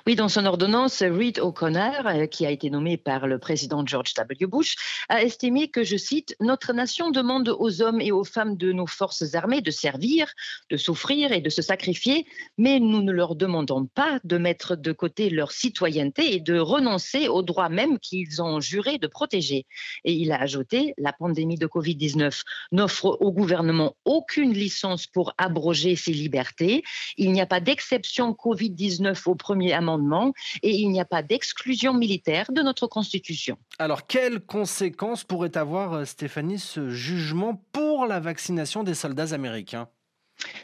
Oui, 0.07 0.15
dans 0.15 0.29
son 0.29 0.47
ordonnance, 0.47 1.03
Reed 1.03 1.39
O'Connor, 1.39 2.07
euh, 2.07 2.27
qui 2.27 2.47
a 2.47 2.51
été 2.51 2.71
nommé 2.71 2.97
par 2.97 3.27
le 3.27 3.39
président 3.39 3.85
George 3.87 4.15
W. 4.15 4.47
Bush, 4.47 4.77
a 5.09 5.23
estimé 5.23 5.69
que, 5.69 5.85
je 5.85 5.97
cite, 5.97 6.37
Notre 6.41 6.73
nation 6.73 7.11
demande 7.11 7.49
aux 7.49 7.83
hommes 7.83 8.01
et 8.01 8.13
aux 8.13 8.25
femmes 8.25 8.57
de 8.57 8.73
nos 8.73 8.87
forces 8.87 9.35
armées 9.35 9.61
de 9.61 9.71
servir, 9.71 10.33
de 10.71 10.77
souffrir 10.77 11.33
et 11.33 11.41
de 11.41 11.51
se 11.51 11.63
sacrifier, 11.63 12.27
mais 12.59 12.79
nous 12.81 13.03
ne 13.03 13.13
leur 13.13 13.37
demandons 13.37 13.87
pas 13.87 14.19
de 14.25 14.39
mettre 14.39 14.77
de 14.77 14.93
côté 14.93 15.31
leur 15.31 15.53
citoyenneté 15.53 16.35
et 16.35 16.41
de 16.41 16.59
renoncer 16.59 17.29
aux 17.29 17.43
droits 17.43 17.69
mêmes 17.69 17.99
qu'ils 17.99 18.43
ont 18.43 18.61
juré 18.61 18.99
de 18.99 19.07
protéger. 19.07 19.67
Et 20.05 20.13
il 20.13 20.33
a 20.33 20.41
ajouté, 20.41 20.95
la 20.99 21.13
pandémie 21.13 21.57
de 21.57 21.67
Covid-19 21.67 22.43
n'offre 22.73 23.17
au 23.21 23.33
gouvernement 23.33 23.97
aucune 24.05 24.53
licence 24.53 25.07
pour 25.07 25.33
abroger 25.39 25.97
ses 25.97 26.13
libertés. 26.13 26.83
Il 27.17 27.33
n'y 27.33 27.41
a 27.41 27.47
pas 27.47 27.61
d'exception 27.61 28.33
Covid-19 28.33 29.23
au 29.27 29.35
premier 29.35 29.70
amendement 29.73 30.33
et 30.63 30.75
il 30.77 30.91
n'y 30.91 31.01
a 31.01 31.05
pas 31.05 31.23
d'exclusion 31.23 31.95
militaire 31.95 32.47
de 32.51 32.63
notre 32.63 32.87
Constitution. 32.87 33.57
Alors, 33.79 34.07
quelles 34.07 34.41
conséquences 34.41 35.25
pourrait 35.25 35.57
avoir, 35.57 35.93
euh, 35.93 36.05
Stéphanie, 36.05 36.59
ce 36.59 36.91
jugement 36.91 37.63
pour 37.73 38.07
la 38.07 38.21
vaccination 38.21 38.83
des 38.83 38.95
soldats 38.95 39.33
américains? 39.33 39.89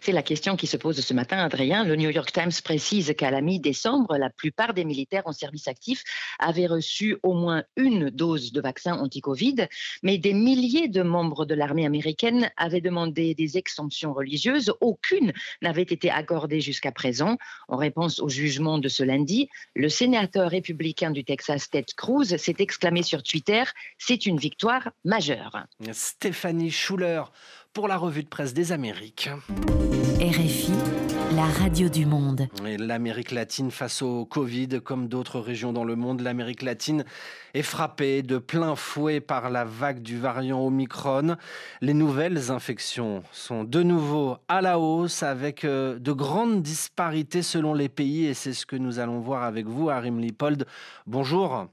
C'est 0.00 0.12
la 0.12 0.22
question 0.22 0.56
qui 0.56 0.66
se 0.66 0.76
pose 0.76 1.00
ce 1.00 1.14
matin, 1.14 1.38
Adrien. 1.38 1.84
Le 1.84 1.96
New 1.96 2.10
York 2.10 2.32
Times 2.32 2.52
précise 2.62 3.14
qu'à 3.16 3.30
la 3.30 3.40
mi-décembre, 3.40 4.16
la 4.16 4.30
plupart 4.30 4.74
des 4.74 4.84
militaires 4.84 5.26
en 5.26 5.32
service 5.32 5.68
actif 5.68 6.02
avaient 6.38 6.66
reçu 6.66 7.16
au 7.22 7.34
moins 7.34 7.64
une 7.76 8.10
dose 8.10 8.52
de 8.52 8.60
vaccin 8.60 8.94
anti-Covid, 8.94 9.66
mais 10.02 10.18
des 10.18 10.32
milliers 10.32 10.88
de 10.88 11.02
membres 11.02 11.44
de 11.44 11.54
l'armée 11.54 11.86
américaine 11.86 12.50
avaient 12.56 12.80
demandé 12.80 13.34
des 13.34 13.58
exemptions 13.58 14.12
religieuses. 14.12 14.72
Aucune 14.80 15.32
n'avait 15.62 15.82
été 15.82 16.10
accordée 16.10 16.60
jusqu'à 16.60 16.92
présent. 16.92 17.36
En 17.68 17.76
réponse 17.76 18.20
au 18.20 18.28
jugement 18.28 18.78
de 18.78 18.88
ce 18.88 19.02
lundi, 19.02 19.48
le 19.74 19.88
sénateur 19.88 20.50
républicain 20.50 21.10
du 21.10 21.24
Texas, 21.24 21.70
Ted 21.70 21.92
Cruz, 21.96 22.36
s'est 22.36 22.56
exclamé 22.58 23.02
sur 23.02 23.22
Twitter 23.22 23.64
C'est 23.98 24.26
une 24.26 24.38
victoire 24.38 24.90
majeure. 25.04 25.64
Stéphanie 25.92 26.70
Schuller 26.70 27.22
pour 27.76 27.88
la 27.88 27.98
revue 27.98 28.22
de 28.22 28.28
presse 28.28 28.54
des 28.54 28.72
Amériques. 28.72 29.28
RFI, 30.18 30.72
la 31.34 31.44
radio 31.44 31.90
du 31.90 32.06
monde. 32.06 32.48
L'Amérique 32.78 33.32
latine 33.32 33.70
face 33.70 34.00
au 34.00 34.24
Covid, 34.24 34.80
comme 34.82 35.08
d'autres 35.08 35.40
régions 35.40 35.74
dans 35.74 35.84
le 35.84 35.94
monde, 35.94 36.22
l'Amérique 36.22 36.62
latine 36.62 37.04
est 37.52 37.60
frappée 37.60 38.22
de 38.22 38.38
plein 38.38 38.76
fouet 38.76 39.20
par 39.20 39.50
la 39.50 39.66
vague 39.66 40.00
du 40.00 40.18
variant 40.18 40.64
Omicron. 40.66 41.36
Les 41.82 41.92
nouvelles 41.92 42.50
infections 42.50 43.22
sont 43.30 43.62
de 43.62 43.82
nouveau 43.82 44.38
à 44.48 44.62
la 44.62 44.78
hausse 44.78 45.22
avec 45.22 45.66
euh, 45.66 45.98
de 45.98 46.12
grandes 46.12 46.62
disparités 46.62 47.42
selon 47.42 47.74
les 47.74 47.90
pays 47.90 48.24
et 48.24 48.32
c'est 48.32 48.54
ce 48.54 48.64
que 48.64 48.76
nous 48.76 49.00
allons 49.00 49.20
voir 49.20 49.42
avec 49.42 49.66
vous, 49.66 49.90
Arim 49.90 50.18
Lipold. 50.18 50.64
Bonjour. 51.06 51.68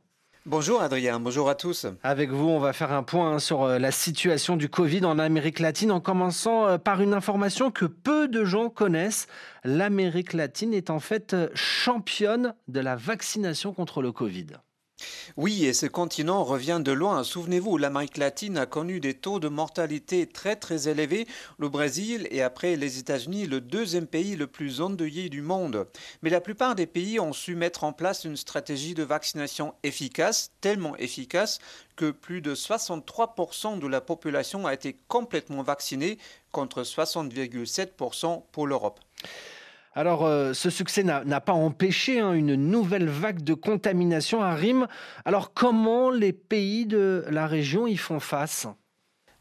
Bonjour 0.46 0.82
Adrien, 0.82 1.22
bonjour 1.22 1.50
à 1.50 1.56
tous. 1.56 1.86
Avec 2.04 2.30
vous, 2.30 2.50
on 2.50 2.60
va 2.60 2.74
faire 2.74 2.92
un 2.92 3.04
point 3.04 3.36
hein, 3.36 3.40
sur 3.40 3.64
euh, 3.64 3.80
la 3.80 3.92
situation 3.92 4.58
du 4.58 4.68
Covid 4.68 5.06
en 5.06 5.18
Amérique 5.18 5.60
latine 5.60 5.90
en 5.90 6.02
commençant 6.02 6.68
euh, 6.68 6.78
par 6.78 7.02
une 7.02 7.14
information 7.14 7.72
que 7.72 7.86
peu 7.86 8.28
de 8.28 8.44
gens 8.44 8.70
connaissent. 8.70 9.28
L'Amérique 9.64 10.34
latine 10.34 10.74
est 10.74 10.90
en 10.90 11.00
fait 11.00 11.34
euh, 11.34 11.48
championne 11.54 12.56
de 12.68 12.82
la 12.82 12.98
vaccination 12.98 13.72
contre 13.72 14.02
le 14.02 14.12
Covid. 14.12 14.48
Oui, 15.38 15.66
et 15.66 15.74
ce 15.74 15.86
continent 15.86 16.44
revient 16.44 16.82
de 16.84 16.92
loin. 16.92 17.24
Souvenez-vous, 17.24 17.78
l'Amérique 17.78 18.18
latine 18.18 18.58
a 18.58 18.66
connu 18.66 19.00
des 19.00 19.14
taux 19.14 19.40
de 19.40 19.48
mortalité 19.48 20.28
très 20.28 20.56
très 20.56 20.88
élevés. 20.88 21.28
Le 21.58 21.70
Brésil 21.70 22.28
est 22.32 22.42
après 22.42 22.76
les 22.76 23.00
États-Unis 23.00 23.48
le 23.48 23.62
deuxième 23.62 24.08
pays 24.08 24.36
le 24.36 24.48
plus 24.48 24.82
endeuillé 24.82 25.30
du 25.30 25.42
monde. 25.42 25.88
Mais 26.22 26.30
la 26.30 26.42
plupart 26.42 26.76
des 26.76 26.88
pays 26.88 27.20
ont 27.20 27.34
su 27.34 27.56
mettre 27.56 27.84
en 27.84 27.94
place 27.94 28.26
une 28.26 28.38
stratégie 28.38 28.94
de 28.94 29.04
vaccination 29.04 29.74
efficace, 29.84 30.52
tellement 30.62 30.96
efficace 30.98 31.60
que 31.96 32.12
plus 32.12 32.42
de 32.42 32.56
63% 32.56 33.80
de 33.80 33.88
la 33.88 34.02
population 34.02 34.66
a 34.68 34.74
été 34.74 34.98
complètement 35.08 35.64
vaccinée 35.64 36.18
contre 36.52 36.84
60,7% 36.84 38.44
pour 38.52 38.68
l'Europe. 38.68 39.00
Alors, 39.96 40.26
euh, 40.26 40.54
ce 40.54 40.72
succès 40.72 41.04
n'a 41.04 41.42
pas 41.42 41.54
empêché 41.54 42.20
hein, 42.20 42.34
une 42.34 42.56
nouvelle 42.56 43.08
vague 43.08 43.44
de 43.44 43.54
contamination 43.54 44.42
à 44.42 44.56
Rime. 44.56 44.88
Alors, 45.24 45.54
comment 45.54 46.10
les 46.10 46.34
pays 46.34 46.88
de 46.88 47.26
la 47.30 47.46
région 47.46 47.86
y 47.86 47.96
font 47.96 48.20
face? 48.20 48.68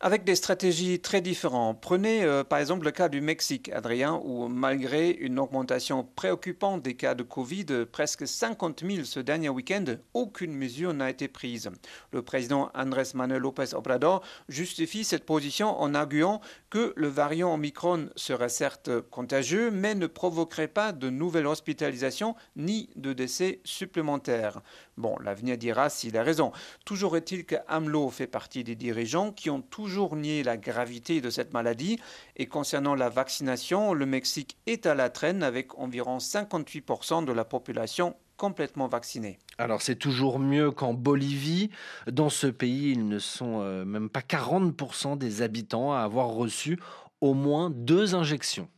Avec 0.04 0.24
des 0.24 0.34
stratégies 0.34 0.98
très 0.98 1.20
différentes. 1.20 1.80
Prenez 1.80 2.24
euh, 2.24 2.42
par 2.42 2.58
exemple 2.58 2.84
le 2.84 2.90
cas 2.90 3.08
du 3.08 3.20
Mexique, 3.20 3.70
Adrien, 3.70 4.20
où 4.24 4.48
malgré 4.48 5.10
une 5.10 5.38
augmentation 5.38 6.08
préoccupante 6.16 6.82
des 6.82 6.94
cas 6.94 7.14
de 7.14 7.22
Covid, 7.22 7.86
presque 7.90 8.26
50 8.26 8.82
000 8.84 9.04
ce 9.04 9.20
dernier 9.20 9.48
week-end, 9.48 9.84
aucune 10.12 10.54
mesure 10.54 10.92
n'a 10.92 11.08
été 11.08 11.28
prise. 11.28 11.70
Le 12.10 12.20
président 12.20 12.68
Andrés 12.74 13.12
Manuel 13.14 13.42
López 13.42 13.74
Obrador 13.74 14.24
justifie 14.48 15.04
cette 15.04 15.24
position 15.24 15.80
en 15.80 15.94
arguant 15.94 16.40
que 16.68 16.92
le 16.96 17.06
variant 17.06 17.54
Omicron 17.54 18.08
serait 18.16 18.48
certes 18.48 18.90
contagieux, 19.02 19.70
mais 19.70 19.94
ne 19.94 20.08
provoquerait 20.08 20.66
pas 20.66 20.90
de 20.90 21.10
nouvelles 21.10 21.46
hospitalisations 21.46 22.34
ni 22.56 22.90
de 22.96 23.12
décès 23.12 23.60
supplémentaires. 23.62 24.62
Bon, 24.96 25.16
l'avenir 25.22 25.56
dira 25.56 25.90
s'il 25.90 26.16
a 26.16 26.24
raison. 26.24 26.50
Toujours 26.84 27.16
est-il 27.16 27.46
qu'AMLO 27.46 28.10
fait 28.10 28.26
partie 28.26 28.64
des 28.64 28.74
dirigeants 28.74 29.30
qui 29.30 29.48
ont 29.48 29.62
toujours 29.62 29.91
toujours 29.92 30.16
nié 30.16 30.42
la 30.42 30.56
gravité 30.56 31.20
de 31.20 31.28
cette 31.28 31.52
maladie. 31.52 32.00
Et 32.36 32.46
concernant 32.46 32.94
la 32.94 33.10
vaccination, 33.10 33.92
le 33.92 34.06
Mexique 34.06 34.56
est 34.66 34.86
à 34.86 34.94
la 34.94 35.10
traîne 35.10 35.42
avec 35.42 35.78
environ 35.78 36.16
58% 36.16 37.26
de 37.26 37.32
la 37.32 37.44
population 37.44 38.16
complètement 38.38 38.88
vaccinée. 38.88 39.38
Alors 39.58 39.82
c'est 39.82 39.96
toujours 39.96 40.38
mieux 40.38 40.70
qu'en 40.70 40.94
Bolivie. 40.94 41.68
Dans 42.10 42.30
ce 42.30 42.46
pays, 42.46 42.92
ils 42.92 43.06
ne 43.06 43.18
sont 43.18 43.60
euh, 43.60 43.84
même 43.84 44.08
pas 44.08 44.20
40% 44.20 45.18
des 45.18 45.42
habitants 45.42 45.92
à 45.92 45.98
avoir 45.98 46.28
reçu 46.28 46.78
au 47.20 47.34
moins 47.34 47.68
deux 47.68 48.14
injections. 48.14 48.68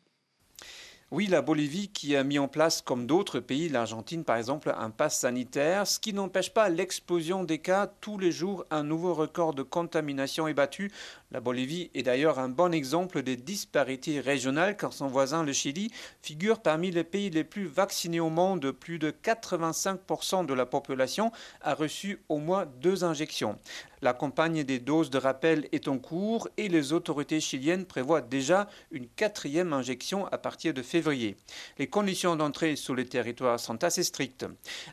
Oui, 1.16 1.28
la 1.28 1.42
Bolivie 1.42 1.90
qui 1.90 2.16
a 2.16 2.24
mis 2.24 2.40
en 2.40 2.48
place, 2.48 2.82
comme 2.82 3.06
d'autres 3.06 3.38
pays, 3.38 3.68
l'Argentine 3.68 4.24
par 4.24 4.36
exemple, 4.36 4.74
un 4.76 4.90
pass 4.90 5.20
sanitaire, 5.20 5.86
ce 5.86 6.00
qui 6.00 6.12
n'empêche 6.12 6.52
pas 6.52 6.68
l'explosion 6.68 7.44
des 7.44 7.58
cas. 7.58 7.86
Tous 8.00 8.18
les 8.18 8.32
jours, 8.32 8.66
un 8.72 8.82
nouveau 8.82 9.14
record 9.14 9.54
de 9.54 9.62
contamination 9.62 10.48
est 10.48 10.54
battu. 10.54 10.90
La 11.34 11.40
Bolivie 11.40 11.90
est 11.94 12.04
d'ailleurs 12.04 12.38
un 12.38 12.48
bon 12.48 12.72
exemple 12.72 13.24
des 13.24 13.34
disparités 13.34 14.20
régionales 14.20 14.76
car 14.76 14.92
son 14.92 15.08
voisin, 15.08 15.42
le 15.42 15.52
Chili, 15.52 15.90
figure 16.22 16.60
parmi 16.60 16.92
les 16.92 17.02
pays 17.02 17.28
les 17.28 17.42
plus 17.42 17.66
vaccinés 17.66 18.20
au 18.20 18.30
monde. 18.30 18.70
Plus 18.70 19.00
de 19.00 19.10
85% 19.10 20.46
de 20.46 20.54
la 20.54 20.64
population 20.64 21.32
a 21.60 21.74
reçu 21.74 22.20
au 22.28 22.38
moins 22.38 22.66
deux 22.80 23.02
injections. 23.02 23.58
La 24.04 24.12
campagne 24.12 24.64
des 24.64 24.78
doses 24.78 25.08
de 25.08 25.16
rappel 25.16 25.66
est 25.72 25.88
en 25.88 25.98
cours 25.98 26.46
et 26.58 26.68
les 26.68 26.92
autorités 26.92 27.40
chiliennes 27.40 27.86
prévoient 27.86 28.20
déjà 28.20 28.68
une 28.90 29.08
quatrième 29.08 29.72
injection 29.72 30.26
à 30.26 30.36
partir 30.36 30.74
de 30.74 30.82
février. 30.82 31.36
Les 31.78 31.86
conditions 31.86 32.36
d'entrée 32.36 32.76
sur 32.76 32.94
le 32.94 33.06
territoire 33.06 33.58
sont 33.58 33.82
assez 33.82 34.02
strictes. 34.02 34.44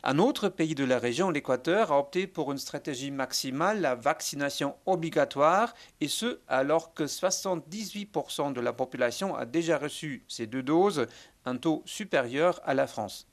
Un 0.02 0.18
autre 0.18 0.48
pays 0.48 0.74
de 0.74 0.84
la 0.84 0.98
région, 0.98 1.28
l'Équateur, 1.30 1.92
a 1.92 1.98
opté 1.98 2.26
pour 2.26 2.52
une 2.52 2.58
stratégie 2.58 3.10
maximale, 3.10 3.82
la 3.82 3.94
vaccination 3.94 4.76
obligatoire, 4.86 5.74
et 6.00 6.08
ce 6.08 6.31
alors 6.48 6.94
que 6.94 7.04
78% 7.04 8.52
de 8.52 8.60
la 8.60 8.72
population 8.72 9.34
a 9.36 9.44
déjà 9.46 9.78
reçu 9.78 10.24
ces 10.28 10.46
deux 10.46 10.62
doses, 10.62 11.06
un 11.44 11.56
taux 11.56 11.82
supérieur 11.86 12.60
à 12.64 12.74
la 12.74 12.86
France. 12.86 13.28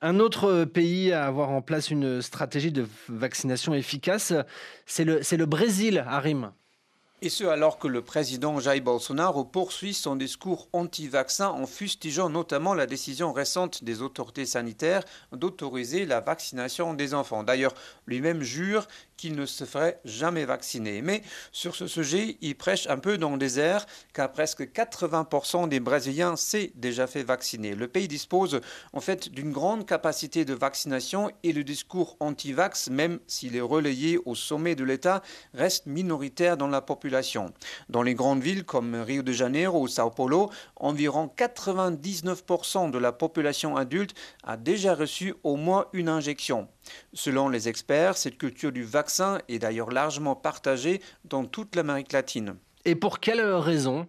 Un 0.00 0.18
autre 0.18 0.64
pays 0.64 1.12
à 1.12 1.26
avoir 1.26 1.50
en 1.50 1.62
place 1.62 1.90
une 1.90 2.20
stratégie 2.22 2.72
de 2.72 2.86
vaccination 3.08 3.74
efficace, 3.74 4.32
c'est 4.86 5.04
le, 5.04 5.20
le 5.20 5.46
Brésil, 5.46 6.04
Arim. 6.06 6.52
Et 7.24 7.28
ce 7.28 7.44
alors 7.44 7.78
que 7.78 7.86
le 7.86 8.02
président 8.02 8.58
Jair 8.58 8.82
Bolsonaro 8.82 9.44
poursuit 9.44 9.94
son 9.94 10.16
discours 10.16 10.66
anti-vaccin 10.72 11.50
en 11.50 11.66
fustigeant 11.66 12.28
notamment 12.28 12.74
la 12.74 12.84
décision 12.84 13.32
récente 13.32 13.84
des 13.84 14.02
autorités 14.02 14.44
sanitaires 14.44 15.04
d'autoriser 15.30 16.04
la 16.04 16.18
vaccination 16.18 16.94
des 16.94 17.14
enfants. 17.14 17.44
D'ailleurs, 17.44 17.74
lui-même 18.08 18.42
jure 18.42 18.88
qu'il 19.16 19.36
ne 19.36 19.46
se 19.46 19.62
ferait 19.62 20.00
jamais 20.04 20.44
vacciner. 20.44 21.00
Mais 21.00 21.22
sur 21.52 21.76
ce 21.76 21.86
sujet, 21.86 22.38
il 22.40 22.56
prêche 22.56 22.88
un 22.88 22.98
peu 22.98 23.18
dans 23.18 23.30
le 23.30 23.38
désert, 23.38 23.86
car 24.12 24.32
presque 24.32 24.62
80% 24.62 25.68
des 25.68 25.78
Brésiliens 25.78 26.34
s'est 26.34 26.72
déjà 26.74 27.06
fait 27.06 27.22
vacciner. 27.22 27.76
Le 27.76 27.86
pays 27.86 28.08
dispose 28.08 28.60
en 28.92 29.00
fait 29.00 29.28
d'une 29.28 29.52
grande 29.52 29.86
capacité 29.86 30.44
de 30.44 30.54
vaccination 30.54 31.30
et 31.44 31.52
le 31.52 31.62
discours 31.62 32.16
anti-vax, 32.18 32.90
même 32.90 33.20
s'il 33.28 33.54
est 33.54 33.60
relayé 33.60 34.18
au 34.24 34.34
sommet 34.34 34.74
de 34.74 34.82
l'État, 34.82 35.22
reste 35.54 35.86
minoritaire 35.86 36.56
dans 36.56 36.66
la 36.66 36.80
population. 36.80 37.11
Dans 37.88 38.02
les 38.02 38.14
grandes 38.14 38.42
villes 38.42 38.64
comme 38.64 38.94
Rio 38.94 39.22
de 39.22 39.32
Janeiro 39.32 39.80
ou 39.80 39.88
Sao 39.88 40.10
Paulo, 40.10 40.50
environ 40.76 41.30
99% 41.36 42.90
de 42.90 42.98
la 42.98 43.12
population 43.12 43.76
adulte 43.76 44.14
a 44.44 44.56
déjà 44.56 44.94
reçu 44.94 45.34
au 45.42 45.56
moins 45.56 45.86
une 45.92 46.08
injection. 46.08 46.68
Selon 47.12 47.48
les 47.48 47.68
experts, 47.68 48.16
cette 48.16 48.38
culture 48.38 48.72
du 48.72 48.84
vaccin 48.84 49.38
est 49.48 49.58
d'ailleurs 49.58 49.90
largement 49.90 50.34
partagée 50.34 51.00
dans 51.24 51.44
toute 51.44 51.76
l'Amérique 51.76 52.12
latine. 52.12 52.56
Et 52.84 52.94
pour 52.94 53.20
quelle 53.20 53.42
raison? 53.42 54.06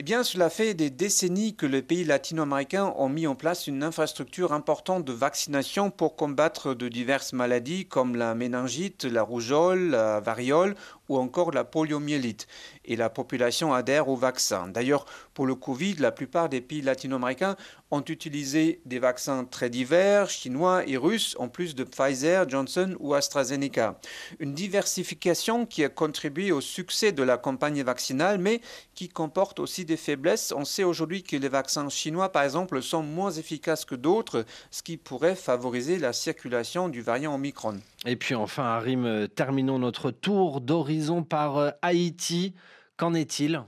Eh 0.00 0.02
bien, 0.02 0.24
cela 0.24 0.48
fait 0.48 0.72
des 0.72 0.88
décennies 0.88 1.54
que 1.54 1.66
les 1.66 1.82
pays 1.82 2.04
latino-américains 2.04 2.94
ont 2.96 3.10
mis 3.10 3.26
en 3.26 3.34
place 3.34 3.66
une 3.66 3.82
infrastructure 3.82 4.54
importante 4.54 5.04
de 5.04 5.12
vaccination 5.12 5.90
pour 5.90 6.16
combattre 6.16 6.72
de 6.72 6.88
diverses 6.88 7.34
maladies 7.34 7.84
comme 7.86 8.16
la 8.16 8.34
méningite, 8.34 9.04
la 9.04 9.22
rougeole, 9.22 9.90
la 9.90 10.20
variole 10.20 10.74
ou 11.10 11.18
encore 11.18 11.50
la 11.50 11.64
poliomyélite. 11.64 12.46
Et 12.84 12.94
la 12.96 13.10
population 13.10 13.74
adhère 13.74 14.08
au 14.08 14.16
vaccin. 14.16 14.68
D'ailleurs, 14.68 15.04
pour 15.34 15.44
le 15.44 15.56
Covid, 15.56 15.96
la 15.96 16.12
plupart 16.12 16.48
des 16.48 16.60
pays 16.60 16.82
latino-américains 16.82 17.56
ont 17.90 18.04
utilisé 18.08 18.80
des 18.84 19.00
vaccins 19.00 19.44
très 19.44 19.70
divers, 19.70 20.30
chinois 20.30 20.86
et 20.86 20.96
russes, 20.96 21.34
en 21.40 21.48
plus 21.48 21.74
de 21.74 21.82
Pfizer, 21.82 22.48
Johnson 22.48 22.94
ou 23.00 23.14
AstraZeneca. 23.14 23.98
Une 24.38 24.54
diversification 24.54 25.66
qui 25.66 25.82
a 25.82 25.88
contribué 25.88 26.52
au 26.52 26.60
succès 26.60 27.10
de 27.10 27.24
la 27.24 27.36
campagne 27.36 27.82
vaccinale, 27.82 28.38
mais 28.38 28.60
qui 28.94 29.08
comporte 29.08 29.58
aussi 29.58 29.84
des 29.84 29.96
faiblesses. 29.96 30.54
On 30.56 30.64
sait 30.64 30.84
aujourd'hui 30.84 31.24
que 31.24 31.36
les 31.36 31.48
vaccins 31.48 31.88
chinois, 31.88 32.30
par 32.30 32.44
exemple, 32.44 32.80
sont 32.80 33.02
moins 33.02 33.32
efficaces 33.32 33.84
que 33.84 33.96
d'autres, 33.96 34.44
ce 34.70 34.84
qui 34.84 34.96
pourrait 34.96 35.34
favoriser 35.34 35.98
la 35.98 36.12
circulation 36.12 36.88
du 36.88 37.02
variant 37.02 37.34
Omicron. 37.34 37.80
Et 38.06 38.16
puis 38.16 38.34
enfin, 38.34 38.62
Arim, 38.62 39.26
terminons 39.34 39.78
notre 39.78 40.10
tour 40.10 40.60
d'horizon 40.60 40.99
par 41.22 41.56
euh, 41.58 41.70
Haïti. 41.82 42.54
Qu'en 42.96 43.14
est-il? 43.14 43.62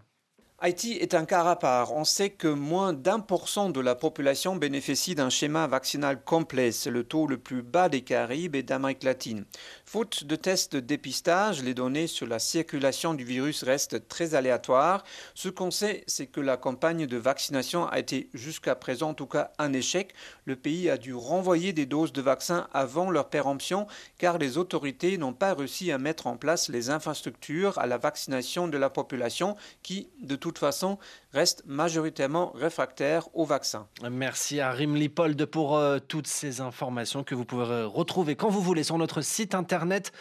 Haïti 0.64 0.92
est 0.92 1.14
un 1.14 1.24
cas 1.24 1.42
à 1.42 1.56
part. 1.56 1.92
On 1.92 2.04
sait 2.04 2.30
que 2.30 2.46
moins 2.46 2.92
d'un 2.92 3.18
pour 3.18 3.48
cent 3.48 3.70
de 3.70 3.80
la 3.80 3.96
population 3.96 4.54
bénéficie 4.54 5.16
d'un 5.16 5.28
schéma 5.28 5.66
vaccinal 5.66 6.22
complet. 6.22 6.70
C'est 6.70 6.92
le 6.92 7.02
taux 7.02 7.26
le 7.26 7.36
plus 7.36 7.62
bas 7.62 7.88
des 7.88 8.02
Caraïbes 8.02 8.54
et 8.54 8.62
d'Amérique 8.62 9.02
latine. 9.02 9.44
Faute 9.84 10.22
de 10.22 10.36
tests 10.36 10.74
de 10.74 10.78
dépistage, 10.78 11.64
les 11.64 11.74
données 11.74 12.06
sur 12.06 12.28
la 12.28 12.38
circulation 12.38 13.12
du 13.12 13.24
virus 13.24 13.64
restent 13.64 14.06
très 14.06 14.36
aléatoires. 14.36 15.02
Ce 15.34 15.48
qu'on 15.48 15.72
sait, 15.72 16.04
c'est 16.06 16.28
que 16.28 16.40
la 16.40 16.56
campagne 16.56 17.06
de 17.06 17.16
vaccination 17.16 17.88
a 17.88 17.98
été 17.98 18.30
jusqu'à 18.32 18.76
présent 18.76 19.08
en 19.08 19.14
tout 19.14 19.26
cas 19.26 19.50
un 19.58 19.72
échec. 19.72 20.14
Le 20.44 20.54
pays 20.54 20.88
a 20.88 20.96
dû 20.96 21.12
renvoyer 21.12 21.72
des 21.72 21.86
doses 21.86 22.12
de 22.12 22.22
vaccins 22.22 22.68
avant 22.72 23.10
leur 23.10 23.30
péremption 23.30 23.88
car 24.16 24.38
les 24.38 24.58
autorités 24.58 25.18
n'ont 25.18 25.32
pas 25.32 25.54
réussi 25.54 25.90
à 25.90 25.98
mettre 25.98 26.28
en 26.28 26.36
place 26.36 26.68
les 26.68 26.88
infrastructures 26.88 27.80
à 27.80 27.88
la 27.88 27.98
vaccination 27.98 28.68
de 28.68 28.78
la 28.78 28.90
population 28.90 29.56
qui, 29.82 30.08
de 30.20 30.36
toute 30.36 30.51
façon, 30.58 30.98
reste 31.32 31.62
majoritairement 31.66 32.52
réfractaire 32.52 33.28
au 33.34 33.44
vaccin. 33.44 33.86
Merci 34.10 34.60
à 34.60 34.72
Rim 34.72 34.94
Lipold 34.94 35.44
pour 35.46 35.76
euh, 35.76 35.98
toutes 35.98 36.26
ces 36.26 36.60
informations 36.60 37.24
que 37.24 37.34
vous 37.34 37.44
pouvez 37.44 37.84
retrouver 37.84 38.36
quand 38.36 38.48
vous 38.48 38.62
voulez 38.62 38.84
sur 38.84 38.98
notre 38.98 39.20
site 39.20 39.54
internet 39.54 40.12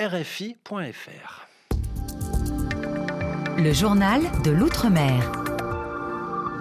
rfi.fr. 0.00 1.46
Le 3.56 3.72
journal 3.72 4.22
de 4.44 4.50
l'Outre-mer. 4.50 5.30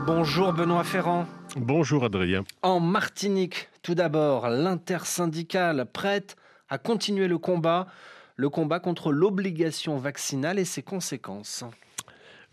Bonjour 0.06 0.54
Benoît 0.54 0.84
Ferrand. 0.84 1.26
Bonjour 1.56 2.04
Adrien. 2.04 2.44
En 2.62 2.80
Martinique, 2.80 3.70
tout 3.82 3.96
d'abord, 3.96 4.50
l'intersyndicale 4.50 5.86
prête 5.92 6.36
à 6.70 6.78
continuer 6.78 7.28
le 7.28 7.38
combat, 7.38 7.88
le 8.36 8.50
combat 8.50 8.80
contre 8.80 9.12
l'obligation 9.12 9.98
vaccinale 9.98 10.60
et 10.60 10.66
ses 10.66 10.84
conséquences. 10.84 11.64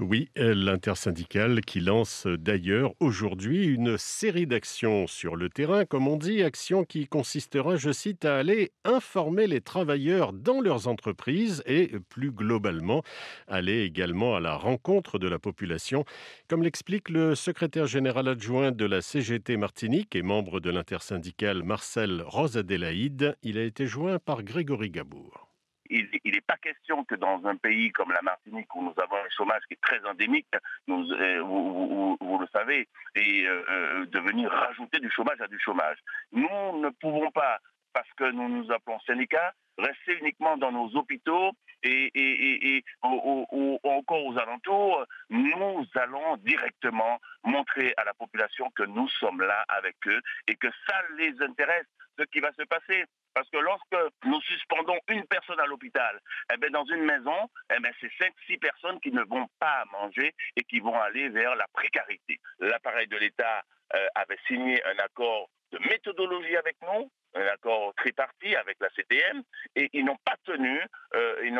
Oui, 0.02 0.30
l'intersyndicale 0.34 1.60
qui 1.60 1.80
lance 1.80 2.26
d'ailleurs 2.26 2.94
aujourd'hui 3.00 3.66
une 3.66 3.98
série 3.98 4.46
d'actions 4.46 5.06
sur 5.06 5.36
le 5.36 5.50
terrain, 5.50 5.84
comme 5.84 6.08
on 6.08 6.16
dit, 6.16 6.42
actions 6.42 6.84
qui 6.84 7.06
consistera, 7.06 7.76
je 7.76 7.92
cite, 7.92 8.24
à 8.24 8.38
aller 8.38 8.72
informer 8.84 9.46
les 9.46 9.60
travailleurs 9.60 10.32
dans 10.32 10.62
leurs 10.62 10.88
entreprises 10.88 11.62
et 11.66 11.90
plus 12.08 12.32
globalement, 12.32 13.02
aller 13.46 13.82
également 13.82 14.34
à 14.36 14.40
la 14.40 14.56
rencontre 14.56 15.18
de 15.18 15.28
la 15.28 15.38
population, 15.38 16.06
comme 16.48 16.62
l'explique 16.62 17.10
le 17.10 17.34
secrétaire 17.34 17.86
général 17.86 18.26
adjoint 18.26 18.72
de 18.72 18.86
la 18.86 19.02
CGT 19.02 19.58
Martinique 19.58 20.16
et 20.16 20.22
membre 20.22 20.60
de 20.60 20.70
l'intersyndicale 20.70 21.62
Marcel 21.62 22.22
Rosadelaïde. 22.26 23.36
Il 23.42 23.58
a 23.58 23.64
été 23.64 23.86
joint 23.86 24.18
par 24.18 24.44
Grégory 24.44 24.88
Gabour 24.88 25.49
il 25.90 26.32
n'est 26.32 26.40
pas 26.40 26.56
question 26.56 27.04
que 27.04 27.16
dans 27.16 27.44
un 27.46 27.56
pays 27.56 27.90
comme 27.90 28.12
la 28.12 28.22
Martinique, 28.22 28.74
où 28.74 28.82
nous 28.82 28.94
avons 28.96 29.16
un 29.16 29.28
chômage 29.36 29.62
qui 29.66 29.74
est 29.74 29.82
très 29.82 30.04
endémique, 30.06 30.48
euh, 30.88 31.40
vous, 31.42 32.38
le 32.38 32.46
savez, 32.52 32.88
et 33.16 33.46
euh, 33.46 33.62
euh, 33.68 34.06
de 34.06 34.18
venir 34.20 34.50
rajouter 34.50 35.00
du 35.00 35.10
chômage 35.10 35.40
à 35.40 35.48
du 35.48 35.58
chômage. 35.58 35.98
Nous 36.32 36.78
ne 36.80 36.90
pouvons 37.00 37.30
pas, 37.32 37.58
parce 37.92 38.08
que 38.16 38.30
nous 38.30 38.48
nous 38.48 38.72
appelons 38.72 39.00
syndicats, 39.00 39.52
rester 39.78 40.18
uniquement 40.20 40.56
dans 40.56 40.72
nos 40.72 40.94
hôpitaux 40.96 41.52
et, 41.82 42.84
encore 43.02 44.26
aux 44.26 44.38
alentours, 44.38 45.04
nous 45.30 45.86
allons 45.94 46.36
directement 46.38 47.18
montrer 47.44 47.94
à 47.96 48.04
la 48.04 48.14
population 48.14 48.70
que 48.76 48.82
nous 48.82 49.08
sommes 49.08 49.40
là 49.40 49.64
avec 49.68 49.96
eux 50.06 50.20
et 50.46 50.56
que 50.56 50.68
ça 50.86 50.96
les 51.16 51.34
intéresse 51.40 51.86
ce 52.18 52.24
qui 52.24 52.40
va 52.40 52.52
se 52.52 52.62
passer. 52.64 53.04
Parce 53.34 53.48
que 53.50 53.58
lorsque 53.58 53.96
nous 54.24 54.40
suspendons 54.42 54.98
une 55.08 55.24
personne 55.26 55.60
à 55.60 55.66
l'hôpital, 55.66 56.20
eh 56.52 56.56
bien, 56.56 56.70
dans 56.70 56.84
une 56.84 57.04
maison, 57.04 57.48
eh 57.74 57.80
bien, 57.80 57.90
c'est 58.00 58.10
5-6 58.48 58.58
personnes 58.58 59.00
qui 59.00 59.12
ne 59.12 59.22
vont 59.22 59.46
pas 59.58 59.84
manger 59.92 60.34
et 60.56 60.62
qui 60.64 60.80
vont 60.80 60.98
aller 60.98 61.28
vers 61.28 61.54
la 61.54 61.66
précarité. 61.72 62.40
L'appareil 62.58 63.06
de 63.08 63.16
l'État 63.16 63.62
euh, 63.94 64.06
avait 64.14 64.38
signé 64.46 64.82
un 64.84 64.98
accord 64.98 65.48
de 65.72 65.78
méthodologie 65.88 66.56
avec 66.56 66.76
nous, 66.82 67.10
un 67.34 67.46
accord 67.46 67.94
tripartite 67.94 68.56
avec 68.56 68.76
la 68.80 68.90
CTM, 68.90 69.42
et 69.76 69.84
euh, 69.84 69.88
ils 69.92 70.04
n'ont 70.04 70.18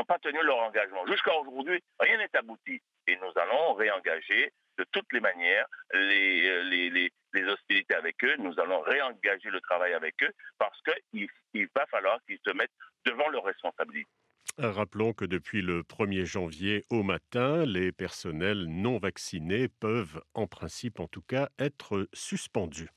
pas 0.04 0.18
tenu 0.18 0.42
leur 0.42 0.58
engagement. 0.58 1.06
Jusqu'à 1.06 1.34
aujourd'hui, 1.38 1.80
rien 2.00 2.18
n'est 2.18 2.36
abouti. 2.36 2.82
Et 3.10 3.16
nous 3.16 3.32
allons 3.42 3.74
réengager 3.74 4.52
de 4.78 4.84
toutes 4.92 5.12
les 5.12 5.18
manières 5.18 5.66
les, 5.92 6.48
euh, 6.48 6.62
les, 6.62 6.90
les, 6.90 7.44
hostilités 7.44 7.94
avec 7.94 8.22
eux. 8.22 8.36
Nous 8.38 8.54
allons 8.60 8.80
réengager 8.82 9.50
le 9.50 9.60
travail 9.60 9.94
avec 9.94 10.14
eux 10.22 10.30
parce 10.58 10.78
qu'il 10.82 11.28
il 11.54 11.68
va 11.74 11.86
falloir 11.86 12.20
qu'ils 12.24 12.38
se 12.46 12.52
mettent 12.52 12.70
devant 13.04 13.28
leurs 13.30 13.44
responsabilités. 13.44 14.08
Rappelons 14.58 15.12
que 15.12 15.24
depuis 15.24 15.60
le 15.60 15.82
1er 15.82 16.24
janvier 16.24 16.84
au 16.88 17.02
matin, 17.02 17.64
les 17.66 17.90
personnels 17.90 18.66
non 18.66 18.98
vaccinés 18.98 19.68
peuvent, 19.68 20.22
en 20.34 20.46
principe 20.46 21.00
en 21.00 21.08
tout 21.08 21.22
cas, 21.22 21.48
être 21.58 22.06
suspendus. 22.12 22.90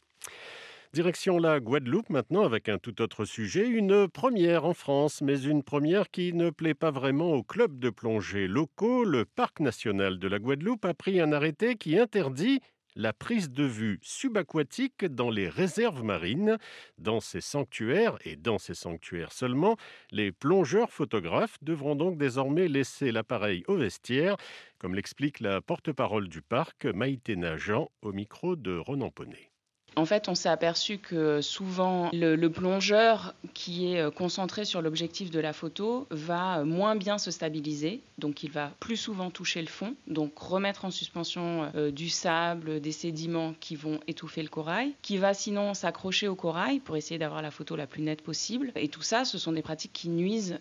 Direction 0.94 1.40
la 1.40 1.60
Guadeloupe 1.60 2.12
maintenant 2.12 2.44
avec 2.44 2.70
un 2.70 2.78
tout 2.78 3.02
autre 3.02 3.26
sujet, 3.26 3.68
une 3.68 4.08
première 4.08 4.64
en 4.66 4.76
France, 4.76 5.24
mais 5.24 5.42
une 5.42 5.64
première 5.64 6.12
qui 6.12 6.34
ne 6.34 6.52
plaît 6.52 6.76
pas 6.76 6.92
vraiment 6.92 7.32
aux 7.32 7.42
clubs 7.42 7.80
de 7.80 7.90
plongée 7.90 8.48
locaux. 8.48 9.04
Le 9.04 9.26
Parc 9.26 9.60
national 9.60 10.20
de 10.20 10.28
la 10.28 10.38
Guadeloupe 10.38 10.86
a 10.86 10.94
pris 10.94 11.20
un 11.20 11.32
arrêté 11.32 11.78
qui 11.78 11.98
interdit 11.98 12.60
la 12.96 13.12
prise 13.12 13.50
de 13.50 13.64
vue 13.64 13.98
subaquatique 14.04 15.06
dans 15.06 15.32
les 15.32 15.50
réserves 15.50 16.04
marines. 16.04 16.60
Dans 17.00 17.22
ces 17.22 17.42
sanctuaires, 17.42 18.20
et 18.24 18.36
dans 18.36 18.60
ces 18.60 18.76
sanctuaires 18.76 19.32
seulement, 19.32 19.78
les 20.12 20.32
plongeurs 20.32 20.92
photographes 20.92 21.58
devront 21.64 21.96
donc 21.96 22.20
désormais 22.20 22.68
laisser 22.68 23.12
l'appareil 23.12 23.64
au 23.68 23.78
vestiaire, 23.78 24.38
comme 24.78 24.94
l'explique 24.94 25.40
la 25.40 25.60
porte-parole 25.60 26.30
du 26.30 26.44
parc, 26.44 26.86
Maïté 26.86 27.36
Najan, 27.36 27.90
au 28.04 28.12
micro 28.12 28.56
de 28.56 28.78
Ronan 28.78 29.10
Poney. 29.10 29.53
En 29.96 30.06
fait, 30.06 30.28
on 30.28 30.36
s'est 30.36 30.50
aperçu 30.50 30.98
que 30.98 31.42
souvent 31.42 32.10
le, 32.14 32.48
plongeur 32.48 33.34
qui 33.54 33.94
est 33.94 34.00
euh, 34.00 34.12
concentré 34.12 34.66
sur 34.66 34.82
l'objectif 34.82 35.32
de 35.32 35.40
la 35.40 35.54
photo 35.54 36.08
va 36.12 36.60
euh, 36.60 36.66
moins 36.66 36.96
bien 36.96 37.18
se 37.18 37.32
stabiliser, 37.32 38.02
donc 38.18 38.44
il 38.44 38.52
va 38.52 38.72
plus 38.80 38.98
souvent 38.98 39.30
toucher 39.30 39.62
le 39.62 39.68
fond, 39.68 39.96
donc 40.08 40.38
remettre 40.38 40.86
en 40.86 40.92
suspension 40.92 41.72
euh, 41.76 41.92
du 41.92 42.10
sable, 42.10 42.80
des 42.80 42.92
sédiments 42.92 43.54
qui 43.60 43.76
vont 43.76 44.00
étouffer 44.08 44.44
le 44.44 44.50
corail, 44.50 44.94
qui 45.02 45.18
va 45.18 45.34
sinon 45.34 45.74
s'accrocher 45.74 46.28
au 46.28 46.36
corail 46.36 46.80
pour 46.80 46.96
essayer 46.96 47.18
d'avoir 47.18 47.42
la 47.42 47.52
photo 47.52 47.76
la 47.76 47.88
plus 47.88 48.02
nette 48.02 48.22
possible. 48.22 48.72
Et 48.76 48.88
tout 48.88 49.02
ça, 49.02 49.26
ce 49.26 49.38
sont 49.38 49.52
des 49.52 49.62
pratiques 49.62 49.94
qui 49.94 50.10
nuisent 50.10 50.60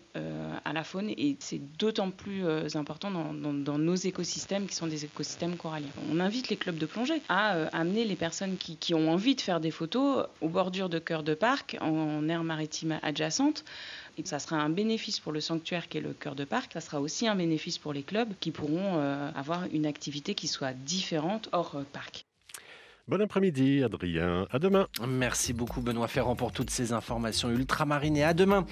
à 0.64 0.72
la 0.72 0.84
faune 0.84 1.10
et 1.10 1.36
c'est 1.40 1.60
d'autant 1.78 2.10
plus 2.10 2.44
important 2.74 3.10
dans, 3.10 3.78
nos 3.78 3.94
écosystèmes 3.94 4.66
qui 4.66 4.74
sont 4.74 4.86
des 4.86 5.04
écosystèmes 5.04 5.56
coralliens. 5.56 5.88
On 6.10 6.20
invite 6.20 6.48
les 6.48 6.56
clubs 6.56 6.76
de 6.76 6.86
plongée 6.86 7.20
à 7.28 7.52
amener 7.72 8.04
les 8.04 8.16
personnes 8.16 8.56
qui, 8.56 8.76
qui 8.76 8.94
ont 8.94 9.10
envie 9.10 9.21
envie 9.22 9.36
de 9.36 9.40
faire 9.40 9.60
des 9.60 9.70
photos 9.70 10.26
aux 10.40 10.48
bordures 10.48 10.88
de 10.88 10.98
cœur 10.98 11.22
de 11.22 11.34
parc, 11.34 11.76
en 11.80 12.28
aire 12.28 12.42
maritime 12.42 12.98
adjacente. 13.04 13.64
Et 14.18 14.26
ça 14.26 14.40
sera 14.40 14.56
un 14.56 14.68
bénéfice 14.68 15.20
pour 15.20 15.30
le 15.30 15.40
sanctuaire 15.40 15.88
qui 15.88 15.98
est 15.98 16.00
le 16.00 16.12
cœur 16.12 16.34
de 16.34 16.44
parc. 16.44 16.72
Ça 16.72 16.80
sera 16.80 17.00
aussi 17.00 17.28
un 17.28 17.36
bénéfice 17.36 17.78
pour 17.78 17.92
les 17.92 18.02
clubs 18.02 18.32
qui 18.40 18.50
pourront 18.50 18.98
euh, 18.98 19.30
avoir 19.36 19.66
une 19.72 19.86
activité 19.86 20.34
qui 20.34 20.48
soit 20.48 20.72
différente 20.72 21.48
hors 21.52 21.76
euh, 21.76 21.84
parc. 21.92 22.24
Bon 23.08 23.20
après-midi, 23.20 23.82
Adrien. 23.82 24.46
À 24.52 24.60
demain. 24.60 24.86
Merci 25.06 25.52
beaucoup, 25.52 25.80
Benoît 25.80 26.06
Ferrand, 26.06 26.36
pour 26.36 26.52
toutes 26.52 26.70
ces 26.70 26.92
informations 26.92 27.50
ultramarines. 27.50 28.16
Et 28.16 28.22
à 28.22 28.32
demain 28.32 28.64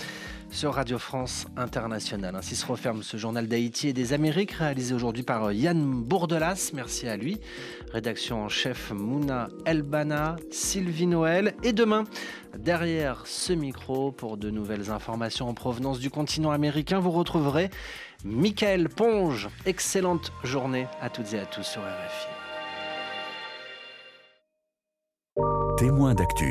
sur 0.51 0.75
Radio 0.75 1.01
France 1.01 1.49
Internationale. 1.57 2.37
Ainsi 2.37 2.55
se 2.55 2.65
referme 2.65 3.03
ce 3.03 3.17
journal 3.17 3.49
d'Haïti 3.49 3.89
et 3.89 3.93
des 3.93 4.13
Amériques, 4.13 4.53
réalisé 4.53 4.95
aujourd'hui 4.95 5.25
par 5.25 5.53
Yann 5.53 5.85
Bourdelas. 6.05 6.71
Merci 6.75 7.09
à 7.09 7.17
lui. 7.17 7.41
Rédaction 7.93 8.45
en 8.45 8.49
chef 8.49 8.93
Mouna 8.93 9.49
Elbana, 9.67 10.37
Sylvie 10.53 11.09
Noël. 11.09 11.55
Et 11.65 11.73
demain, 11.73 12.05
derrière 12.57 13.27
ce 13.27 13.53
micro, 13.53 14.13
pour 14.13 14.37
de 14.37 14.49
nouvelles 14.49 14.93
informations 14.93 15.49
en 15.49 15.55
provenance 15.55 15.99
du 15.99 16.09
continent 16.09 16.53
américain, 16.53 17.01
vous 17.01 17.11
retrouverez 17.11 17.69
Michael 18.25 18.91
Ponge. 18.91 19.49
Excellente 19.67 20.33
journée 20.45 20.87
à 21.01 21.11
toutes 21.11 21.33
et 21.35 21.41
à 21.41 21.47
tous 21.47 21.65
sur 21.65 21.83
RFI. 21.83 22.40
Témoin 25.81 26.13
d'actu. 26.15 26.49